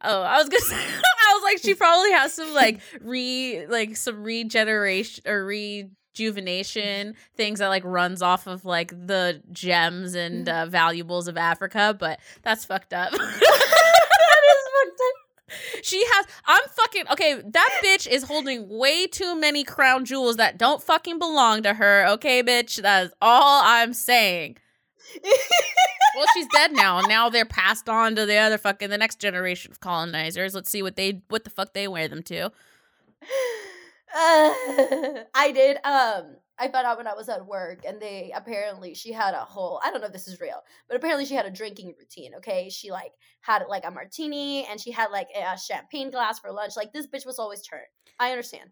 I 0.00 0.38
was 0.38 0.48
gonna 0.48 0.60
say 0.64 0.76
I 0.76 1.34
was 1.34 1.42
like 1.42 1.58
she 1.58 1.74
probably 1.74 2.12
has 2.12 2.34
some 2.34 2.52
like 2.52 2.80
re 3.00 3.66
like 3.68 3.96
some 3.96 4.22
regeneration 4.22 5.24
or 5.26 5.44
rejuvenation 5.44 7.14
things 7.36 7.60
that 7.60 7.68
like 7.68 7.84
runs 7.84 8.22
off 8.22 8.46
of 8.46 8.64
like 8.64 8.90
the 8.90 9.42
gems 9.52 10.14
and 10.14 10.48
uh, 10.48 10.66
valuables 10.66 11.28
of 11.28 11.36
Africa 11.36 11.96
but 11.98 12.20
that's 12.42 12.64
fucked 12.64 12.92
up. 12.92 13.12
That 13.12 13.20
is 13.20 14.68
fucked 14.74 15.00
up. 15.00 15.84
she 15.84 16.04
has 16.12 16.26
I'm 16.46 16.60
fucking 16.68 17.04
okay 17.12 17.42
that 17.44 17.80
bitch 17.84 18.06
is 18.06 18.24
holding 18.24 18.68
way 18.68 19.06
too 19.06 19.34
many 19.34 19.64
crown 19.64 20.04
jewels 20.04 20.36
that 20.36 20.58
don't 20.58 20.82
fucking 20.82 21.18
belong 21.18 21.62
to 21.62 21.74
her 21.74 22.06
okay 22.08 22.42
bitch? 22.42 22.82
That's 22.82 23.14
all 23.22 23.62
I'm 23.64 23.94
saying 23.94 24.58
well, 26.16 26.26
she's 26.34 26.46
dead 26.52 26.72
now. 26.72 27.00
Now 27.00 27.30
they're 27.30 27.44
passed 27.44 27.88
on 27.88 28.16
to 28.16 28.26
the 28.26 28.36
other 28.36 28.58
fucking 28.58 28.90
the 28.90 28.98
next 28.98 29.20
generation 29.20 29.70
of 29.72 29.80
colonizers. 29.80 30.54
Let's 30.54 30.70
see 30.70 30.82
what 30.82 30.96
they 30.96 31.22
what 31.28 31.44
the 31.44 31.50
fuck 31.50 31.74
they 31.74 31.88
wear 31.88 32.08
them 32.08 32.22
to. 32.24 32.46
Uh, 32.46 32.50
I 35.34 35.52
did. 35.54 35.78
Um, 35.84 36.36
I 36.60 36.68
found 36.68 36.86
out 36.86 36.98
when 36.98 37.06
I 37.06 37.14
was 37.14 37.30
at 37.30 37.46
work, 37.46 37.80
and 37.86 38.00
they 38.00 38.32
apparently 38.36 38.94
she 38.94 39.12
had 39.12 39.32
a 39.32 39.38
whole. 39.38 39.80
I 39.82 39.90
don't 39.90 40.02
know 40.02 40.08
if 40.08 40.12
this 40.12 40.28
is 40.28 40.40
real, 40.40 40.62
but 40.88 40.96
apparently 40.96 41.24
she 41.24 41.34
had 41.34 41.46
a 41.46 41.50
drinking 41.50 41.94
routine. 41.98 42.34
Okay, 42.36 42.68
she 42.68 42.90
like 42.90 43.12
had 43.40 43.62
like 43.68 43.84
a 43.86 43.90
martini, 43.90 44.66
and 44.66 44.78
she 44.78 44.90
had 44.90 45.10
like 45.10 45.28
a 45.34 45.58
champagne 45.58 46.10
glass 46.10 46.38
for 46.38 46.52
lunch. 46.52 46.74
Like 46.76 46.92
this 46.92 47.06
bitch 47.06 47.24
was 47.24 47.38
always 47.38 47.62
turned. 47.62 47.86
I 48.18 48.30
understand. 48.30 48.70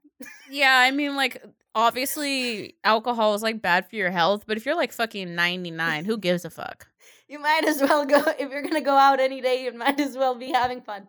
Yeah, 0.50 0.76
I 0.76 0.90
mean 0.90 1.16
like 1.16 1.42
obviously 1.74 2.76
alcohol 2.84 3.34
is 3.34 3.42
like 3.42 3.62
bad 3.62 3.88
for 3.88 3.96
your 3.96 4.10
health, 4.10 4.44
but 4.46 4.58
if 4.58 4.66
you're 4.66 4.76
like 4.76 4.92
fucking 4.92 5.34
99, 5.34 6.04
who 6.04 6.18
gives 6.18 6.44
a 6.44 6.50
fuck? 6.50 6.86
You 7.30 7.38
might 7.38 7.66
as 7.66 7.82
well 7.82 8.06
go 8.06 8.22
if 8.38 8.50
you're 8.50 8.62
gonna 8.62 8.80
go 8.80 8.96
out 8.96 9.20
any 9.20 9.42
day. 9.42 9.62
You 9.62 9.74
might 9.74 10.00
as 10.00 10.16
well 10.16 10.34
be 10.34 10.50
having 10.50 10.80
fun. 10.80 11.08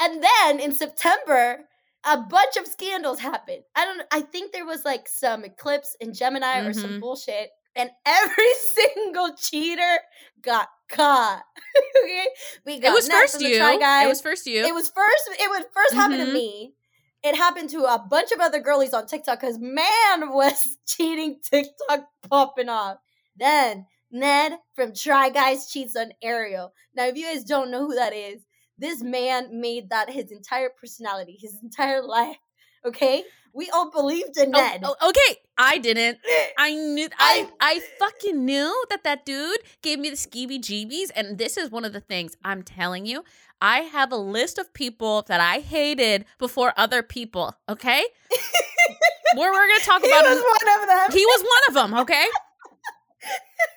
And 0.00 0.22
then 0.22 0.60
in 0.60 0.72
September, 0.72 1.64
a 2.06 2.18
bunch 2.18 2.56
of 2.56 2.66
scandals 2.66 3.18
happened. 3.18 3.62
I 3.74 3.84
don't. 3.84 4.02
I 4.12 4.20
think 4.20 4.52
there 4.52 4.66
was 4.66 4.84
like 4.84 5.08
some 5.08 5.44
eclipse 5.44 5.96
in 6.00 6.12
Gemini 6.14 6.60
or 6.60 6.72
some 6.72 6.92
Mhm. 6.94 7.00
bullshit, 7.00 7.50
and 7.76 7.90
every 8.06 8.52
single 8.74 9.34
cheater 9.36 9.98
got 10.42 10.68
caught. 10.88 11.42
okay, 12.04 12.26
we 12.66 12.78
got 12.80 12.90
It 12.90 12.94
was 12.94 13.08
first 13.08 13.40
you. 13.40 13.54
It 13.56 14.08
was 14.08 14.20
first 14.20 14.46
you. 14.46 14.64
It 14.64 14.74
was 14.74 14.90
first. 14.90 15.40
It 15.40 15.50
would 15.50 15.64
first 15.72 15.94
happen 15.94 16.18
to 16.18 16.26
me. 16.32 16.74
It 17.22 17.36
happened 17.36 17.70
to 17.70 17.84
a 17.84 17.98
bunch 17.98 18.32
of 18.32 18.40
other 18.40 18.60
girlies 18.60 18.92
on 18.92 19.06
TikTok 19.06 19.40
because 19.40 19.58
man 19.58 20.30
was 20.34 20.76
cheating 20.86 21.40
TikTok 21.42 22.06
popping 22.28 22.68
off. 22.68 22.98
Then 23.36 23.86
Ned 24.10 24.58
from 24.74 24.92
Try 24.94 25.30
Guys 25.30 25.68
cheats 25.70 25.96
on 25.96 26.12
Ariel. 26.22 26.74
Now, 26.94 27.06
if 27.06 27.16
you 27.16 27.24
guys 27.24 27.42
don't 27.44 27.70
know 27.70 27.86
who 27.86 27.94
that 27.94 28.12
is, 28.12 28.42
this 28.78 29.02
man 29.02 29.60
made 29.60 29.90
that 29.90 30.10
his 30.10 30.30
entire 30.32 30.68
personality, 30.70 31.36
his 31.40 31.58
entire 31.62 32.02
life. 32.02 32.36
Okay, 32.84 33.24
we 33.54 33.70
all 33.70 33.90
believed 33.90 34.36
in 34.36 34.54
Oh, 34.54 34.58
Ned. 34.60 34.82
oh, 34.84 34.94
okay, 35.08 35.40
I 35.56 35.78
didn't. 35.78 36.18
I 36.58 36.74
knew 36.74 37.08
I 37.18 37.48
I- 37.60 37.80
fucking 37.98 38.44
knew 38.44 38.84
that 38.90 39.04
that 39.04 39.24
dude 39.24 39.58
gave 39.80 39.98
me 39.98 40.10
the 40.10 40.16
skeevy 40.16 40.58
jeebies 40.60 41.10
and 41.16 41.38
this 41.38 41.56
is 41.56 41.70
one 41.70 41.84
of 41.86 41.92
the 41.94 42.00
things 42.00 42.36
I'm 42.44 42.62
telling 42.62 43.06
you. 43.06 43.24
I 43.62 43.78
have 43.80 44.12
a 44.12 44.16
list 44.16 44.58
of 44.58 44.74
people 44.74 45.22
that 45.28 45.40
I 45.40 45.60
hated 45.60 46.26
before 46.38 46.74
other 46.76 47.02
people, 47.02 47.54
okay? 47.68 48.04
We're 49.36 49.50
going 49.52 49.70
to 49.78 49.84
talk 49.86 50.00
about. 50.04 50.24
he 50.24 50.28
was 50.34 50.44
one 50.44 50.82
of 50.82 50.88
them. 50.88 51.18
He 51.18 51.24
was 51.24 51.42
one 51.42 51.62
of 51.68 51.74
them, 51.90 52.00
okay? 52.00 52.26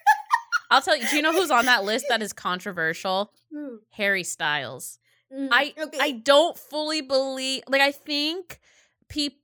I'll 0.69 0.81
tell 0.81 0.97
you, 0.97 1.07
do 1.07 1.15
you 1.15 1.21
know 1.21 1.31
who's 1.31 1.51
on 1.51 1.65
that 1.65 1.83
list 1.83 2.05
that 2.09 2.21
is 2.21 2.33
controversial? 2.33 3.31
Harry 3.91 4.23
Styles. 4.23 4.99
Mm, 5.33 5.49
I 5.51 5.73
okay. 5.77 5.97
I 5.99 6.11
don't 6.11 6.57
fully 6.57 7.01
believe 7.01 7.63
like 7.67 7.81
I 7.81 7.91
think 7.91 8.59
people 9.09 9.39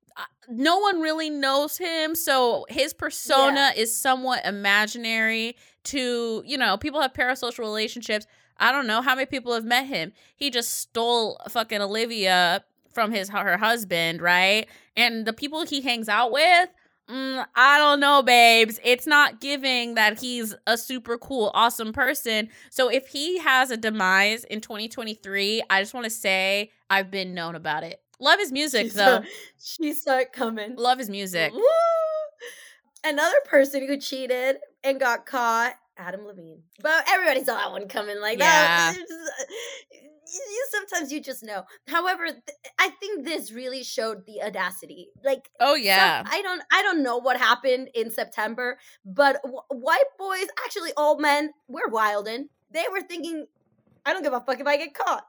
no 0.48 0.78
one 0.78 1.02
really 1.02 1.30
knows 1.30 1.78
him 1.78 2.16
so 2.16 2.66
his 2.70 2.94
persona 2.94 3.72
is 3.76 3.96
somewhat 3.96 4.46
imaginary 4.46 5.56
to 5.84 6.44
you 6.46 6.58
know 6.58 6.78
people 6.78 7.02
have 7.02 7.14
parasocial 7.14 7.60
relationships 7.60 8.28
I 8.58 8.72
don't 8.72 8.88
know 8.88 9.02
how 9.02 9.16
many 9.16 9.26
people 9.26 9.54
have 9.54 9.66
met 9.66 9.88
him 9.88 10.14
he 10.36 10.50
just 10.50 10.76
stole 10.76 11.40
fucking 11.50 11.82
Olivia 11.82 12.64
from 12.94 13.12
his 13.12 13.30
her 13.30 13.58
husband 13.58 14.22
right 14.22 14.68
and 14.96 15.26
the 15.26 15.34
people 15.34 15.66
he 15.66 15.82
hangs 15.82 16.08
out 16.08 16.32
with 16.32 16.70
mm, 17.10 17.46
I 17.56 17.78
don't 17.78 18.00
know 18.00 18.24
babes 18.24 18.80
it's 18.84 19.08
not 19.08 19.42
giving 19.42 19.96
that 19.96 20.20
he's 20.20 20.56
a 20.68 20.78
super 20.78 21.18
cool 21.18 21.52
awesome 21.54 21.94
person 21.94 22.50
so 22.70 22.90
if 22.90 23.08
he 23.08 23.40
has 23.40 23.72
a 23.72 23.78
demise 23.78 24.44
in 24.46 24.62
2023, 24.62 25.64
I 25.70 25.82
just 25.82 25.94
want 25.94 26.06
to 26.06 26.10
say 26.10 26.72
I've 26.90 27.12
been 27.12 27.34
known 27.34 27.56
about 27.56 27.84
it. 27.84 28.02
Love 28.20 28.40
his 28.40 28.52
music 28.52 28.92
though. 28.94 29.22
she 29.60 29.94
saw 29.94 30.20
it 30.20 30.32
coming. 30.32 30.76
Love 30.76 31.00
his 31.00 31.10
music. 31.10 31.54
Woo! 31.54 31.62
Another 33.04 33.38
person 33.46 33.86
who 33.86 33.98
cheated 33.98 34.58
and 34.84 35.00
got 35.00 35.26
caught, 35.26 35.76
Adam 35.98 36.26
Levine. 36.26 36.64
But 36.82 37.06
everybody 37.10 37.44
saw 37.44 37.56
that 37.56 37.72
one 37.72 37.88
coming. 37.88 38.20
Like 38.20 38.40
that. 38.40 38.96
just- 38.98 39.12
uh, 39.12 39.98
You, 40.26 40.66
sometimes 40.72 41.12
you 41.12 41.22
just 41.22 41.44
know. 41.44 41.64
However, 41.88 42.26
th- 42.26 42.58
I 42.80 42.90
think 43.00 43.24
this 43.24 43.52
really 43.52 43.84
showed 43.84 44.26
the 44.26 44.42
audacity. 44.42 45.10
Like, 45.24 45.50
Oh 45.60 45.76
some- 45.76 45.84
yeah. 45.84 46.24
I 46.26 46.42
don't, 46.42 46.64
I 46.72 46.82
don't 46.82 47.04
know 47.04 47.18
what 47.18 47.38
happened 47.38 47.90
in 47.94 48.10
September, 48.10 48.80
but 49.06 49.36
w- 49.44 49.62
white 49.70 50.10
boys, 50.18 50.48
actually 50.66 50.92
all 50.98 51.20
men, 51.20 51.52
we're 51.68 51.90
wildin'. 51.92 52.46
They 52.72 52.86
were 52.92 53.02
thinking, 53.02 53.46
I 54.06 54.14
don't 54.14 54.24
give 54.24 54.34
a 54.34 54.40
fuck 54.40 54.60
if 54.60 54.66
I 54.66 54.78
get 54.78 54.96
caught. 54.96 55.26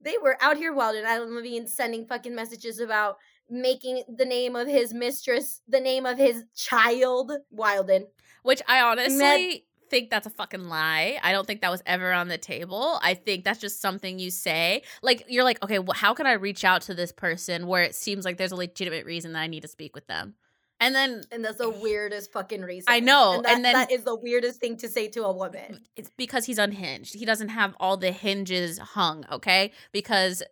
They 0.00 0.14
were 0.20 0.36
out 0.40 0.56
here 0.56 0.74
wildin'. 0.74 1.04
Adam 1.04 1.36
Levine 1.36 1.68
sending 1.68 2.06
fucking 2.06 2.34
messages 2.34 2.80
about 2.80 3.16
making 3.48 4.02
the 4.08 4.24
name 4.24 4.56
of 4.56 4.66
his 4.66 4.92
mistress 4.92 5.60
the 5.68 5.80
name 5.80 6.04
of 6.04 6.18
his 6.18 6.44
child 6.56 7.30
wildin'. 7.54 8.06
Which 8.42 8.62
I 8.66 8.80
honestly 8.80 9.66
think 9.90 10.10
that's 10.10 10.26
a 10.26 10.30
fucking 10.30 10.64
lie. 10.68 11.18
I 11.22 11.32
don't 11.32 11.46
think 11.46 11.60
that 11.62 11.70
was 11.70 11.82
ever 11.86 12.12
on 12.12 12.28
the 12.28 12.38
table. 12.38 12.98
I 13.02 13.14
think 13.14 13.44
that's 13.44 13.60
just 13.60 13.80
something 13.80 14.18
you 14.18 14.30
say. 14.30 14.82
Like 15.02 15.24
you're 15.28 15.44
like, 15.44 15.62
okay, 15.62 15.78
well, 15.78 15.94
how 15.96 16.14
can 16.14 16.26
I 16.26 16.32
reach 16.32 16.64
out 16.64 16.82
to 16.82 16.94
this 16.94 17.12
person 17.12 17.66
where 17.66 17.82
it 17.82 17.94
seems 17.94 18.24
like 18.24 18.36
there's 18.36 18.52
a 18.52 18.56
legitimate 18.56 19.06
reason 19.06 19.32
that 19.32 19.40
I 19.40 19.46
need 19.46 19.62
to 19.62 19.68
speak 19.68 19.94
with 19.94 20.06
them? 20.06 20.34
And 20.80 20.94
then 20.94 21.22
And 21.32 21.44
that's 21.44 21.58
the 21.58 21.70
weirdest 21.70 22.32
fucking 22.32 22.62
reason. 22.62 22.84
I 22.86 23.00
know, 23.00 23.32
And, 23.34 23.44
that, 23.44 23.54
and 23.56 23.64
then- 23.64 23.74
that 23.74 23.90
is 23.90 24.04
the 24.04 24.14
weirdest 24.14 24.60
thing 24.60 24.76
to 24.76 24.88
say 24.88 25.08
to 25.08 25.24
a 25.24 25.32
woman. 25.32 25.80
it's 25.96 26.10
because 26.16 26.44
he's 26.44 26.58
unhinged. 26.58 27.14
He 27.14 27.24
doesn't 27.24 27.48
have 27.48 27.74
all 27.80 27.96
the 27.96 28.12
hinges 28.12 28.78
hung, 28.78 29.24
okay? 29.32 29.72
Because 29.90 30.42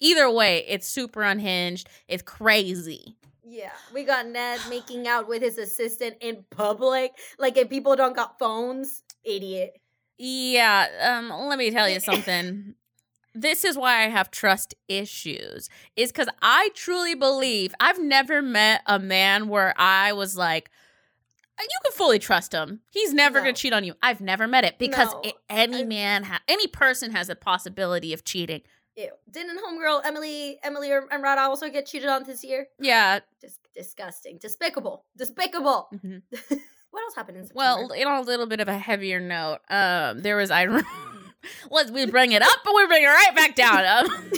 either 0.00 0.30
way, 0.30 0.64
it's 0.66 0.86
super 0.88 1.22
unhinged. 1.22 1.88
It's 2.08 2.22
crazy. 2.22 3.16
Yeah, 3.52 3.72
we 3.92 4.04
got 4.04 4.26
Ned 4.28 4.60
making 4.68 5.08
out 5.12 5.26
with 5.26 5.42
his 5.42 5.58
assistant 5.58 6.16
in 6.20 6.44
public. 6.50 7.12
Like 7.38 7.56
if 7.56 7.68
people 7.68 7.96
don't 7.96 8.14
got 8.14 8.38
phones, 8.38 9.02
idiot. 9.24 9.72
Yeah, 10.18 10.86
um 11.02 11.30
let 11.48 11.58
me 11.58 11.70
tell 11.70 11.88
you 11.88 11.98
something. 12.10 12.74
this 13.34 13.64
is 13.64 13.76
why 13.76 14.04
I 14.04 14.08
have 14.08 14.30
trust 14.30 14.74
issues. 14.88 15.68
Is 15.96 16.12
cuz 16.12 16.28
I 16.40 16.70
truly 16.74 17.14
believe 17.14 17.74
I've 17.80 17.98
never 18.00 18.40
met 18.42 18.82
a 18.86 18.98
man 18.98 19.48
where 19.48 19.74
I 19.76 20.12
was 20.12 20.36
like 20.36 20.70
"Uh, 21.58 21.62
you 21.62 21.78
can 21.84 21.92
fully 21.92 22.18
trust 22.18 22.52
him. 22.52 22.80
He's 22.90 23.12
never 23.12 23.38
No. 23.38 23.44
going 23.44 23.54
to 23.54 23.60
cheat 23.60 23.72
on 23.72 23.84
you. 23.84 23.94
I've 24.02 24.20
never 24.20 24.46
met 24.46 24.64
it 24.64 24.78
because 24.78 25.12
No, 25.12 25.20
it, 25.24 25.34
any 25.48 25.82
man 25.84 26.24
ha- 26.24 26.42
any 26.48 26.66
person 26.68 27.10
has 27.12 27.28
a 27.28 27.34
possibility 27.34 28.12
of 28.14 28.24
cheating. 28.24 28.62
Ew. 28.96 29.08
Didn't 29.30 29.58
homegirl 29.58 30.02
Emily, 30.04 30.58
Emily 30.62 30.90
or- 30.90 31.06
and 31.10 31.22
Rada 31.22 31.42
also 31.42 31.68
get 31.68 31.86
cheated 31.86 32.08
on 32.08 32.24
this 32.24 32.42
year? 32.44 32.66
Yeah. 32.78 33.20
Dis- 33.40 33.58
disgusting, 33.74 34.38
despicable, 34.38 35.04
despicable. 35.16 35.88
mhm. 35.94 36.22
what 36.90 37.02
else 37.02 37.14
happened 37.14 37.38
in 37.38 37.46
September? 37.46 37.86
Well, 37.88 37.94
know, 38.04 38.20
a 38.20 38.22
little 38.22 38.46
bit 38.46 38.60
of 38.60 38.68
a 38.68 38.76
heavier 38.78 39.20
note. 39.20 39.58
Um, 39.70 40.20
there 40.22 40.36
was 40.36 40.50
I. 40.50 40.66
Let's 41.70 41.90
we 41.90 42.04
bring 42.04 42.32
it 42.32 42.42
up, 42.42 42.58
but 42.64 42.74
we 42.74 42.86
bring 42.86 43.02
it 43.02 43.06
right 43.06 43.34
back 43.34 43.54
down. 43.54 43.86
Um, 43.86 44.30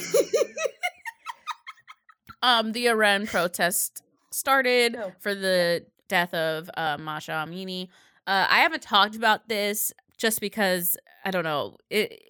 um, 2.43 2.73
the 2.73 2.87
Iran 2.89 3.27
protest 3.27 4.03
started 4.31 4.95
No. 4.95 5.13
for 5.21 5.35
the 5.35 5.85
death 6.09 6.33
of 6.35 6.71
uh, 6.77 6.97
Masha 6.99 7.33
Amini. 7.33 7.89
Uh, 8.27 8.47
I 8.49 8.59
haven't 8.61 8.83
talked 8.83 9.17
about 9.17 9.49
this 9.49 9.93
just 10.17 10.41
because 10.41 10.97
I 11.25 11.31
don't 11.31 11.45
know. 11.45 11.77
It, 11.91 12.21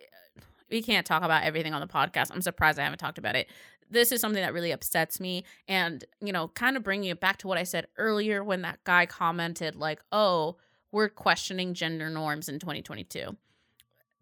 we 0.73 0.83
can't 0.83 1.07
talk 1.07 1.23
about 1.23 1.45
everything 1.45 1.75
on 1.75 1.81
the 1.81 1.87
podcast. 1.87 2.33
I'm 2.33 2.43
surprised 2.43 2.79
I 2.79 2.85
haven't 2.85 2.99
talked 2.99 3.19
about 3.19 3.37
it. 3.37 3.49
This 3.91 4.11
is 4.11 4.21
something 4.21 4.43
that 4.43 4.55
really 4.55 4.73
upsets 4.73 5.21
me. 5.21 5.45
And, 5.69 6.05
you 6.21 6.33
know, 6.33 6.49
kind 6.49 6.77
of 6.77 6.83
bringing 6.83 7.11
it 7.11 7.21
back 7.21 7.37
to 7.39 7.49
what 7.49 7.59
I 7.59 7.63
said 7.63 7.87
earlier 7.99 8.43
when 8.43 8.63
that 8.63 8.83
guy 8.85 9.07
commented, 9.07 9.77
like, 9.77 10.01
oh, 10.11 10.57
we're 10.91 11.09
questioning 11.09 11.75
gender 11.75 12.11
norms 12.11 12.49
in 12.49 12.59
2022 12.59 13.37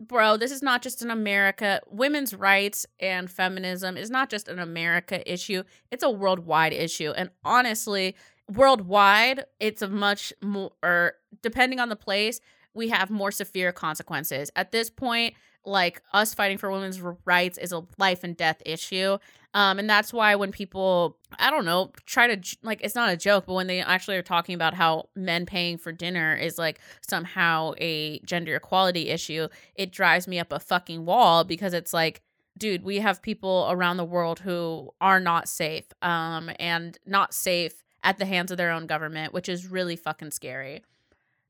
bro, 0.00 0.36
this 0.36 0.50
is 0.50 0.62
not 0.62 0.82
just 0.82 1.02
an 1.02 1.10
America 1.10 1.80
women's 1.88 2.34
rights 2.34 2.86
and 2.98 3.30
feminism 3.30 3.96
is 3.96 4.10
not 4.10 4.30
just 4.30 4.48
an 4.48 4.58
America 4.58 5.30
issue. 5.30 5.62
It's 5.90 6.02
a 6.02 6.10
worldwide 6.10 6.72
issue. 6.72 7.10
And 7.10 7.30
honestly, 7.44 8.16
worldwide, 8.48 9.44
it's 9.60 9.82
a 9.82 9.88
much 9.88 10.32
more 10.40 11.12
depending 11.42 11.80
on 11.80 11.90
the 11.90 11.96
place, 11.96 12.40
we 12.74 12.88
have 12.88 13.10
more 13.10 13.30
severe 13.30 13.72
consequences. 13.72 14.50
At 14.56 14.72
this 14.72 14.90
point, 14.90 15.34
like 15.64 16.02
us 16.12 16.34
fighting 16.34 16.58
for 16.58 16.70
women's 16.70 17.00
rights 17.24 17.58
is 17.58 17.72
a 17.72 17.82
life 17.98 18.24
and 18.24 18.36
death 18.36 18.62
issue. 18.64 19.18
Um, 19.52 19.78
and 19.78 19.90
that's 19.90 20.12
why 20.12 20.36
when 20.36 20.52
people, 20.52 21.18
I 21.38 21.50
don't 21.50 21.64
know, 21.64 21.90
try 22.06 22.34
to 22.34 22.56
like, 22.62 22.80
it's 22.82 22.94
not 22.94 23.10
a 23.10 23.16
joke, 23.16 23.46
but 23.46 23.54
when 23.54 23.66
they 23.66 23.80
actually 23.80 24.16
are 24.16 24.22
talking 24.22 24.54
about 24.54 24.74
how 24.74 25.08
men 25.16 25.44
paying 25.44 25.76
for 25.76 25.90
dinner 25.90 26.34
is 26.34 26.56
like 26.56 26.78
somehow 27.06 27.72
a 27.78 28.20
gender 28.20 28.54
equality 28.56 29.08
issue, 29.08 29.48
it 29.74 29.90
drives 29.90 30.28
me 30.28 30.38
up 30.38 30.52
a 30.52 30.60
fucking 30.60 31.04
wall 31.04 31.42
because 31.44 31.74
it's 31.74 31.92
like, 31.92 32.22
dude, 32.56 32.84
we 32.84 32.98
have 32.98 33.22
people 33.22 33.66
around 33.70 33.96
the 33.96 34.04
world 34.04 34.38
who 34.40 34.90
are 35.00 35.18
not 35.18 35.48
safe, 35.48 35.86
um, 36.02 36.50
and 36.60 36.98
not 37.04 37.34
safe 37.34 37.84
at 38.04 38.18
the 38.18 38.26
hands 38.26 38.50
of 38.50 38.56
their 38.56 38.70
own 38.70 38.86
government, 38.86 39.32
which 39.32 39.48
is 39.48 39.66
really 39.66 39.96
fucking 39.96 40.30
scary. 40.30 40.82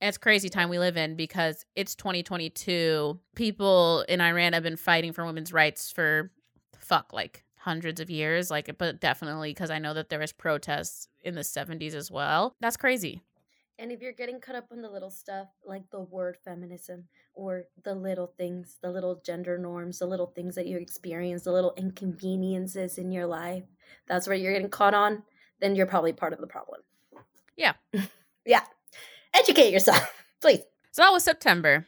It's 0.00 0.18
crazy 0.18 0.48
time 0.48 0.70
we 0.70 0.78
live 0.78 0.96
in 0.96 1.14
because 1.14 1.64
it's 1.76 1.94
2022. 1.94 3.18
People 3.34 4.04
in 4.08 4.20
Iran 4.20 4.54
have 4.54 4.62
been 4.62 4.76
fighting 4.76 5.12
for 5.12 5.26
women's 5.26 5.52
rights 5.52 5.90
for 5.92 6.30
fuck 6.78 7.12
like 7.12 7.44
hundreds 7.58 8.00
of 8.00 8.08
years 8.08 8.50
like 8.50 8.76
but 8.78 9.00
definitely 9.00 9.50
because 9.50 9.70
i 9.70 9.78
know 9.78 9.92
that 9.92 10.08
there 10.08 10.18
was 10.18 10.32
protests 10.32 11.08
in 11.22 11.34
the 11.34 11.42
70s 11.42 11.94
as 11.94 12.10
well 12.10 12.56
that's 12.58 12.78
crazy 12.78 13.22
And 13.78 13.90
if 13.90 14.02
you're 14.02 14.12
getting 14.12 14.40
caught 14.40 14.56
up 14.56 14.66
on 14.70 14.82
the 14.82 14.90
little 14.90 15.10
stuff, 15.10 15.48
like 15.64 15.84
the 15.90 16.00
word 16.00 16.36
feminism 16.44 17.04
or 17.32 17.64
the 17.82 17.94
little 17.94 18.26
things, 18.36 18.76
the 18.82 18.90
little 18.90 19.22
gender 19.24 19.56
norms, 19.56 20.00
the 20.00 20.06
little 20.06 20.26
things 20.26 20.54
that 20.56 20.66
you 20.66 20.76
experience, 20.76 21.44
the 21.44 21.52
little 21.52 21.72
inconveniences 21.78 22.98
in 22.98 23.10
your 23.10 23.24
life, 23.24 23.64
that's 24.06 24.28
where 24.28 24.36
you're 24.36 24.52
getting 24.52 24.68
caught 24.68 24.92
on, 24.92 25.22
then 25.60 25.74
you're 25.74 25.86
probably 25.86 26.12
part 26.12 26.34
of 26.34 26.40
the 26.40 26.46
problem. 26.46 26.82
Yeah. 27.56 27.72
yeah. 28.44 28.64
Educate 29.34 29.72
yourself, 29.72 30.12
please. 30.40 30.60
so 30.92 31.02
that 31.02 31.10
was 31.10 31.24
september 31.24 31.86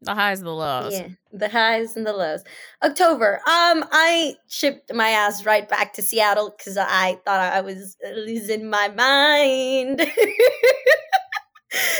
the 0.00 0.14
highs 0.14 0.38
and 0.38 0.46
the 0.46 0.52
lows 0.52 0.92
Yeah, 0.92 1.08
the 1.32 1.48
highs 1.48 1.96
and 1.96 2.06
the 2.06 2.12
lows. 2.12 2.44
October. 2.84 3.40
Um, 3.48 3.84
I 3.90 4.36
shipped 4.46 4.94
my 4.94 5.08
ass 5.08 5.44
right 5.44 5.68
back 5.68 5.92
to 5.94 6.02
Seattle 6.02 6.54
because 6.56 6.76
I 6.76 7.18
thought 7.24 7.40
I 7.40 7.60
was 7.62 7.96
losing 8.14 8.70
my 8.70 8.88
mind. 8.88 10.00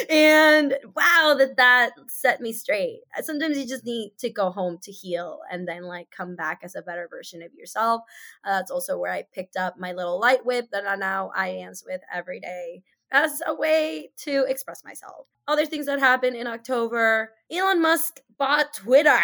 and 0.08 0.74
wow, 0.94 1.34
that 1.36 1.56
that 1.56 1.90
set 2.08 2.40
me 2.40 2.52
straight. 2.52 3.00
Sometimes 3.20 3.58
you 3.58 3.66
just 3.66 3.84
need 3.84 4.12
to 4.18 4.30
go 4.30 4.50
home 4.50 4.78
to 4.82 4.92
heal 4.92 5.40
and 5.50 5.66
then 5.66 5.82
like 5.82 6.08
come 6.10 6.36
back 6.36 6.60
as 6.62 6.76
a 6.76 6.82
better 6.82 7.08
version 7.10 7.42
of 7.42 7.52
yourself. 7.54 8.02
Uh, 8.44 8.58
that's 8.58 8.70
also 8.70 8.96
where 8.96 9.12
I 9.12 9.24
picked 9.34 9.56
up 9.56 9.78
my 9.78 9.92
little 9.92 10.20
light 10.20 10.46
whip 10.46 10.68
that 10.70 10.86
I 10.86 10.94
now 10.94 11.32
I 11.34 11.52
dance 11.52 11.82
with 11.84 12.00
every 12.12 12.38
day 12.38 12.82
as 13.12 13.40
a 13.46 13.54
way 13.54 14.10
to 14.18 14.44
express 14.48 14.84
myself. 14.84 15.26
Other 15.46 15.66
things 15.66 15.86
that 15.86 15.98
happened 15.98 16.36
in 16.36 16.46
October 16.46 17.32
Elon 17.50 17.80
Musk 17.80 18.20
bought 18.38 18.72
Twitter. 18.74 19.18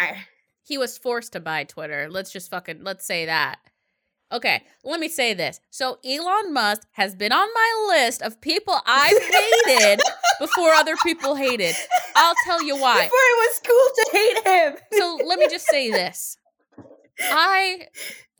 he 0.63 0.77
was 0.77 0.97
forced 0.97 1.31
to 1.33 1.39
buy 1.39 1.63
twitter 1.63 2.07
let's 2.09 2.31
just 2.31 2.49
fucking 2.49 2.83
let's 2.83 3.05
say 3.05 3.25
that 3.27 3.59
okay 4.31 4.63
let 4.83 4.99
me 4.99 5.07
say 5.07 5.31
this 5.33 5.59
so 5.69 5.99
elon 6.03 6.51
musk 6.51 6.87
has 6.93 7.13
been 7.15 7.31
on 7.31 7.47
my 7.53 7.95
list 7.95 8.23
of 8.23 8.41
people 8.41 8.75
i've 8.87 9.21
hated 9.21 10.01
before 10.39 10.71
other 10.71 10.95
people 11.03 11.35
hated 11.35 11.75
i'll 12.15 12.33
tell 12.45 12.63
you 12.63 12.75
why 12.75 13.03
Before 13.03 13.29
it 13.33 13.37
was 13.45 13.61
cool 13.67 13.89
to 13.95 14.09
hate 14.11 14.47
him. 14.47 14.77
so 14.93 15.19
let 15.23 15.37
me 15.37 15.47
just 15.47 15.67
say 15.67 15.91
this 15.91 16.37
i 17.21 17.87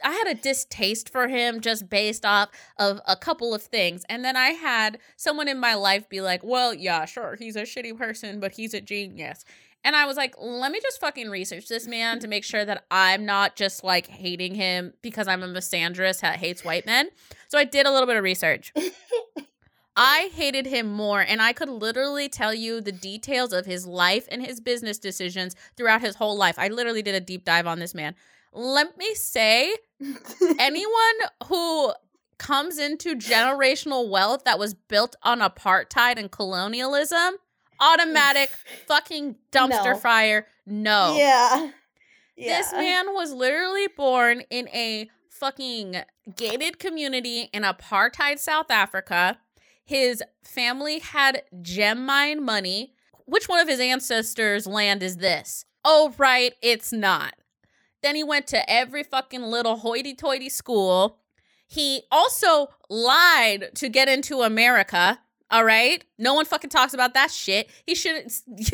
i 0.03 0.11
had 0.11 0.27
a 0.27 0.33
distaste 0.33 1.09
for 1.09 1.27
him 1.27 1.61
just 1.61 1.89
based 1.89 2.25
off 2.25 2.49
of 2.77 2.99
a 3.07 3.15
couple 3.15 3.53
of 3.53 3.61
things 3.61 4.03
and 4.09 4.23
then 4.23 4.35
i 4.35 4.49
had 4.49 4.97
someone 5.15 5.47
in 5.47 5.59
my 5.59 5.73
life 5.73 6.07
be 6.09 6.21
like 6.21 6.43
well 6.43 6.73
yeah 6.73 7.05
sure 7.05 7.35
he's 7.39 7.55
a 7.55 7.61
shitty 7.61 7.97
person 7.97 8.39
but 8.39 8.53
he's 8.53 8.73
a 8.73 8.81
genius 8.81 9.45
and 9.83 9.95
i 9.95 10.05
was 10.05 10.17
like 10.17 10.35
let 10.39 10.71
me 10.71 10.79
just 10.81 10.99
fucking 10.99 11.29
research 11.29 11.67
this 11.67 11.87
man 11.87 12.19
to 12.19 12.27
make 12.27 12.43
sure 12.43 12.65
that 12.65 12.85
i'm 12.91 13.25
not 13.25 13.55
just 13.55 13.83
like 13.83 14.07
hating 14.07 14.55
him 14.55 14.93
because 15.01 15.27
i'm 15.27 15.43
a 15.43 15.47
misandrist 15.47 16.21
that 16.21 16.37
hates 16.37 16.63
white 16.63 16.85
men 16.85 17.09
so 17.47 17.57
i 17.57 17.63
did 17.63 17.85
a 17.85 17.91
little 17.91 18.07
bit 18.07 18.17
of 18.17 18.23
research 18.23 18.73
I 19.95 20.29
hated 20.33 20.65
him 20.65 20.91
more, 20.91 21.21
and 21.21 21.41
I 21.41 21.53
could 21.53 21.69
literally 21.69 22.27
tell 22.27 22.53
you 22.53 22.81
the 22.81 22.91
details 22.91 23.53
of 23.53 23.65
his 23.65 23.87
life 23.87 24.27
and 24.29 24.45
his 24.45 24.59
business 24.59 24.97
decisions 24.99 25.55
throughout 25.77 26.01
his 26.01 26.15
whole 26.15 26.37
life. 26.37 26.55
I 26.57 26.67
literally 26.67 27.01
did 27.01 27.15
a 27.15 27.21
deep 27.21 27.45
dive 27.45 27.65
on 27.65 27.79
this 27.79 27.95
man. 27.95 28.13
Let 28.55 28.97
me 28.97 29.13
say, 29.15 29.75
anyone 30.59 31.17
who 31.47 31.93
comes 32.37 32.77
into 32.79 33.15
generational 33.15 34.09
wealth 34.09 34.45
that 34.45 34.57
was 34.57 34.73
built 34.73 35.15
on 35.23 35.39
apartheid 35.39 36.17
and 36.17 36.31
colonialism, 36.31 37.35
automatic 37.79 38.49
fucking 38.87 39.35
dumpster 39.51 39.93
No. 39.93 39.97
fire. 39.97 40.47
No. 40.65 41.15
Yeah. 41.17 41.69
This 42.37 42.71
man 42.71 43.13
was 43.13 43.33
literally 43.33 43.87
born 43.87 44.41
in 44.49 44.67
a 44.69 45.09
fucking 45.29 45.97
gated 46.35 46.79
community 46.79 47.49
in 47.53 47.63
apartheid 47.63 48.39
South 48.39 48.71
Africa. 48.71 49.37
His 49.83 50.23
family 50.43 50.99
had 50.99 51.43
gem 51.61 52.05
mine 52.05 52.43
money. 52.43 52.93
Which 53.25 53.49
one 53.49 53.59
of 53.59 53.67
his 53.67 53.79
ancestors' 53.79 54.67
land 54.67 55.01
is 55.03 55.17
this? 55.17 55.65
Oh, 55.83 56.13
right, 56.17 56.53
it's 56.61 56.91
not. 56.93 57.33
Then 58.05 58.15
he 58.15 58.23
went 58.23 58.45
to 58.47 58.69
every 58.69 59.01
fucking 59.01 59.41
little 59.41 59.77
hoity 59.77 60.13
toity 60.13 60.47
school. 60.49 61.17
He 61.65 62.03
also 62.11 62.67
lied 62.87 63.69
to 63.77 63.89
get 63.89 64.07
into 64.07 64.43
America. 64.43 65.17
All 65.49 65.63
right. 65.65 66.03
No 66.19 66.35
one 66.35 66.45
fucking 66.45 66.69
talks 66.69 66.93
about 66.93 67.15
that 67.15 67.31
shit. 67.31 67.67
He 67.87 67.95
shouldn't. 67.95 68.31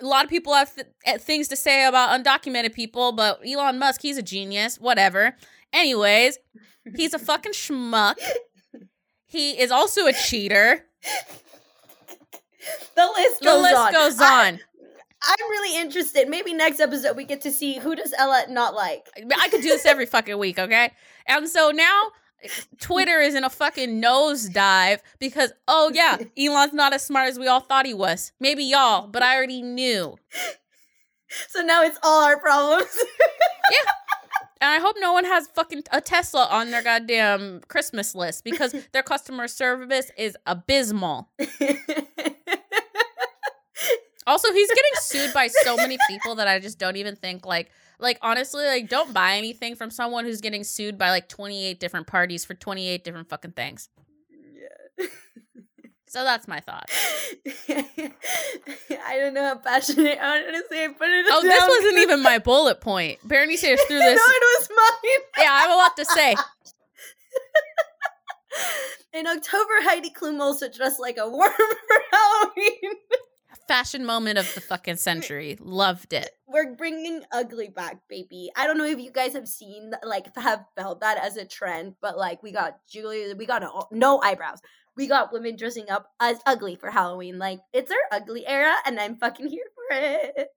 A 0.00 0.04
lot 0.06 0.24
of 0.24 0.30
people 0.30 0.54
have 0.54 0.74
th- 0.74 0.86
eh, 1.04 1.18
things 1.18 1.48
to 1.48 1.56
say 1.56 1.84
about 1.84 2.08
undocumented 2.18 2.72
people, 2.72 3.12
but 3.12 3.40
Elon 3.46 3.78
Musk, 3.78 4.00
he's 4.00 4.16
a 4.16 4.22
genius. 4.22 4.80
Whatever. 4.80 5.36
Anyways, 5.74 6.38
he's 6.96 7.12
a 7.12 7.18
fucking 7.18 7.52
schmuck. 7.52 8.14
He 9.26 9.60
is 9.60 9.70
also 9.70 10.06
a 10.06 10.14
cheater. 10.14 10.86
the 12.94 13.06
list 13.14 13.40
The 13.40 13.44
goes 13.44 13.62
list 13.62 13.76
on. 13.76 13.92
goes 13.92 14.20
I- 14.22 14.48
on. 14.48 14.60
I'm 15.26 15.50
really 15.50 15.80
interested. 15.80 16.28
Maybe 16.28 16.52
next 16.52 16.80
episode 16.80 17.16
we 17.16 17.24
get 17.24 17.40
to 17.42 17.52
see 17.52 17.78
who 17.78 17.96
does 17.96 18.14
Ella 18.16 18.44
not 18.48 18.74
like. 18.74 19.08
I 19.38 19.48
could 19.48 19.62
do 19.62 19.68
this 19.68 19.86
every 19.86 20.06
fucking 20.06 20.38
week, 20.38 20.58
okay? 20.58 20.92
And 21.26 21.48
so 21.48 21.70
now 21.70 22.10
Twitter 22.80 23.20
is 23.20 23.34
in 23.34 23.44
a 23.44 23.50
fucking 23.50 24.00
nosedive 24.00 25.00
because, 25.18 25.52
oh 25.68 25.90
yeah, 25.92 26.18
Elon's 26.38 26.72
not 26.72 26.92
as 26.92 27.04
smart 27.04 27.28
as 27.28 27.38
we 27.38 27.48
all 27.48 27.60
thought 27.60 27.86
he 27.86 27.94
was. 27.94 28.32
Maybe 28.40 28.64
y'all, 28.64 29.06
but 29.06 29.22
I 29.22 29.36
already 29.36 29.62
knew. 29.62 30.16
So 31.48 31.60
now 31.62 31.82
it's 31.82 31.98
all 32.02 32.24
our 32.24 32.38
problems. 32.38 32.96
Yeah. 33.68 33.90
And 34.60 34.70
I 34.70 34.78
hope 34.78 34.94
no 35.00 35.12
one 35.12 35.24
has 35.24 35.48
fucking 35.48 35.82
a 35.90 36.00
Tesla 36.00 36.46
on 36.48 36.70
their 36.70 36.84
goddamn 36.84 37.62
Christmas 37.66 38.14
list 38.14 38.44
because 38.44 38.74
their 38.92 39.02
customer 39.02 39.48
service 39.48 40.12
is 40.16 40.36
abysmal. 40.46 41.28
Also, 44.26 44.52
he's 44.52 44.68
getting 44.68 44.90
sued 45.00 45.32
by 45.32 45.46
so 45.48 45.76
many 45.76 45.98
people 46.08 46.34
that 46.36 46.48
I 46.48 46.58
just 46.58 46.78
don't 46.78 46.96
even 46.96 47.14
think 47.16 47.46
like 47.46 47.70
like 47.98 48.18
honestly 48.22 48.64
like 48.64 48.88
don't 48.88 49.12
buy 49.14 49.36
anything 49.36 49.74
from 49.76 49.90
someone 49.90 50.24
who's 50.24 50.40
getting 50.40 50.64
sued 50.64 50.98
by 50.98 51.10
like 51.10 51.28
28 51.28 51.78
different 51.80 52.06
parties 52.06 52.44
for 52.44 52.54
28 52.54 53.04
different 53.04 53.28
fucking 53.28 53.52
things. 53.52 53.88
yeah. 54.98 55.06
So 56.08 56.22
that's 56.24 56.46
my 56.48 56.60
thought. 56.60 56.88
I 57.68 59.16
don't 59.18 59.34
know 59.34 59.42
how 59.42 59.56
passionate 59.56 60.18
I 60.20 60.42
want 60.42 60.54
to 60.56 60.64
say, 60.70 60.86
but 60.88 61.08
it 61.08 61.26
Oh, 61.30 61.42
this 61.42 61.68
wasn't 61.68 61.98
even 61.98 62.22
my 62.22 62.38
bullet 62.38 62.80
point. 62.80 63.18
Bernie 63.22 63.56
Sanders 63.56 63.84
threw 63.86 63.98
this. 64.00 64.16
no, 64.16 64.22
it 64.24 64.60
was 64.60 64.68
mine. 64.70 65.20
Yeah, 65.44 65.52
I 65.52 65.60
have 65.62 65.70
a 65.70 65.74
lot 65.74 65.96
to 65.96 66.04
say. 66.04 66.34
In 69.12 69.26
October, 69.26 69.72
Heidi 69.82 70.10
Klum 70.10 70.40
also 70.40 70.68
dressed 70.70 71.00
like 71.00 71.16
a 71.18 71.28
worm 71.28 71.50
for 71.50 71.98
Halloween. 72.12 72.92
Fashion 73.66 74.04
moment 74.04 74.38
of 74.38 74.52
the 74.54 74.60
fucking 74.60 74.96
century. 74.96 75.56
Loved 75.60 76.12
it. 76.12 76.30
We're 76.46 76.74
bringing 76.74 77.22
ugly 77.32 77.68
back, 77.68 78.00
baby. 78.08 78.50
I 78.56 78.66
don't 78.66 78.78
know 78.78 78.84
if 78.84 78.98
you 78.98 79.10
guys 79.10 79.32
have 79.34 79.48
seen, 79.48 79.92
like, 80.02 80.34
have 80.36 80.64
felt 80.76 81.00
that 81.00 81.18
as 81.18 81.36
a 81.36 81.44
trend, 81.44 81.96
but 82.00 82.16
like, 82.16 82.42
we 82.42 82.52
got 82.52 82.78
Julia, 82.88 83.34
we 83.34 83.46
got 83.46 83.62
no, 83.62 83.86
no 83.90 84.20
eyebrows. 84.20 84.60
We 84.96 85.06
got 85.06 85.32
women 85.32 85.56
dressing 85.56 85.90
up 85.90 86.10
as 86.20 86.38
ugly 86.46 86.76
for 86.76 86.90
Halloween. 86.90 87.38
Like, 87.38 87.60
it's 87.72 87.90
our 87.90 88.18
ugly 88.18 88.46
era, 88.46 88.74
and 88.86 88.98
I'm 88.98 89.16
fucking 89.16 89.48
here 89.48 89.66
for 89.74 89.96
it. 89.96 90.48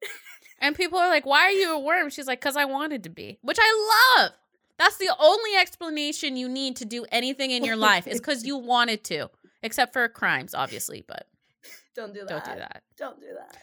And 0.62 0.76
people 0.76 1.00
are 1.00 1.10
like, 1.10 1.26
"Why 1.26 1.44
are 1.44 1.52
you 1.52 1.74
a 1.74 1.80
worm?" 1.80 2.10
She's 2.10 2.28
like, 2.28 2.42
"Cause 2.42 2.58
I 2.58 2.66
wanted 2.66 3.04
to 3.04 3.10
be," 3.10 3.40
which 3.42 3.58
I 3.60 4.18
love. 4.18 4.32
That's 4.78 4.98
the 4.98 5.12
only 5.20 5.56
explanation 5.58 6.38
you 6.38 6.48
need 6.48 6.78
to 6.78 6.86
do 6.86 7.06
anything 7.12 7.52
in 7.52 7.66
your 7.66 7.76
life 7.76 8.08
is 8.08 8.20
because 8.20 8.46
you 8.46 8.58
wanted 8.58 9.04
to, 9.06 9.30
except 9.62 9.92
for 9.92 10.08
crimes, 10.08 10.56
obviously. 10.56 11.04
But 11.06 11.28
don't 11.96 12.14
do 12.14 12.26
that. 12.26 12.46
don't 12.46 12.56
do 12.56 12.60
that. 12.60 12.84
Don't 12.98 13.20
do 13.20 13.28
that. 13.38 13.58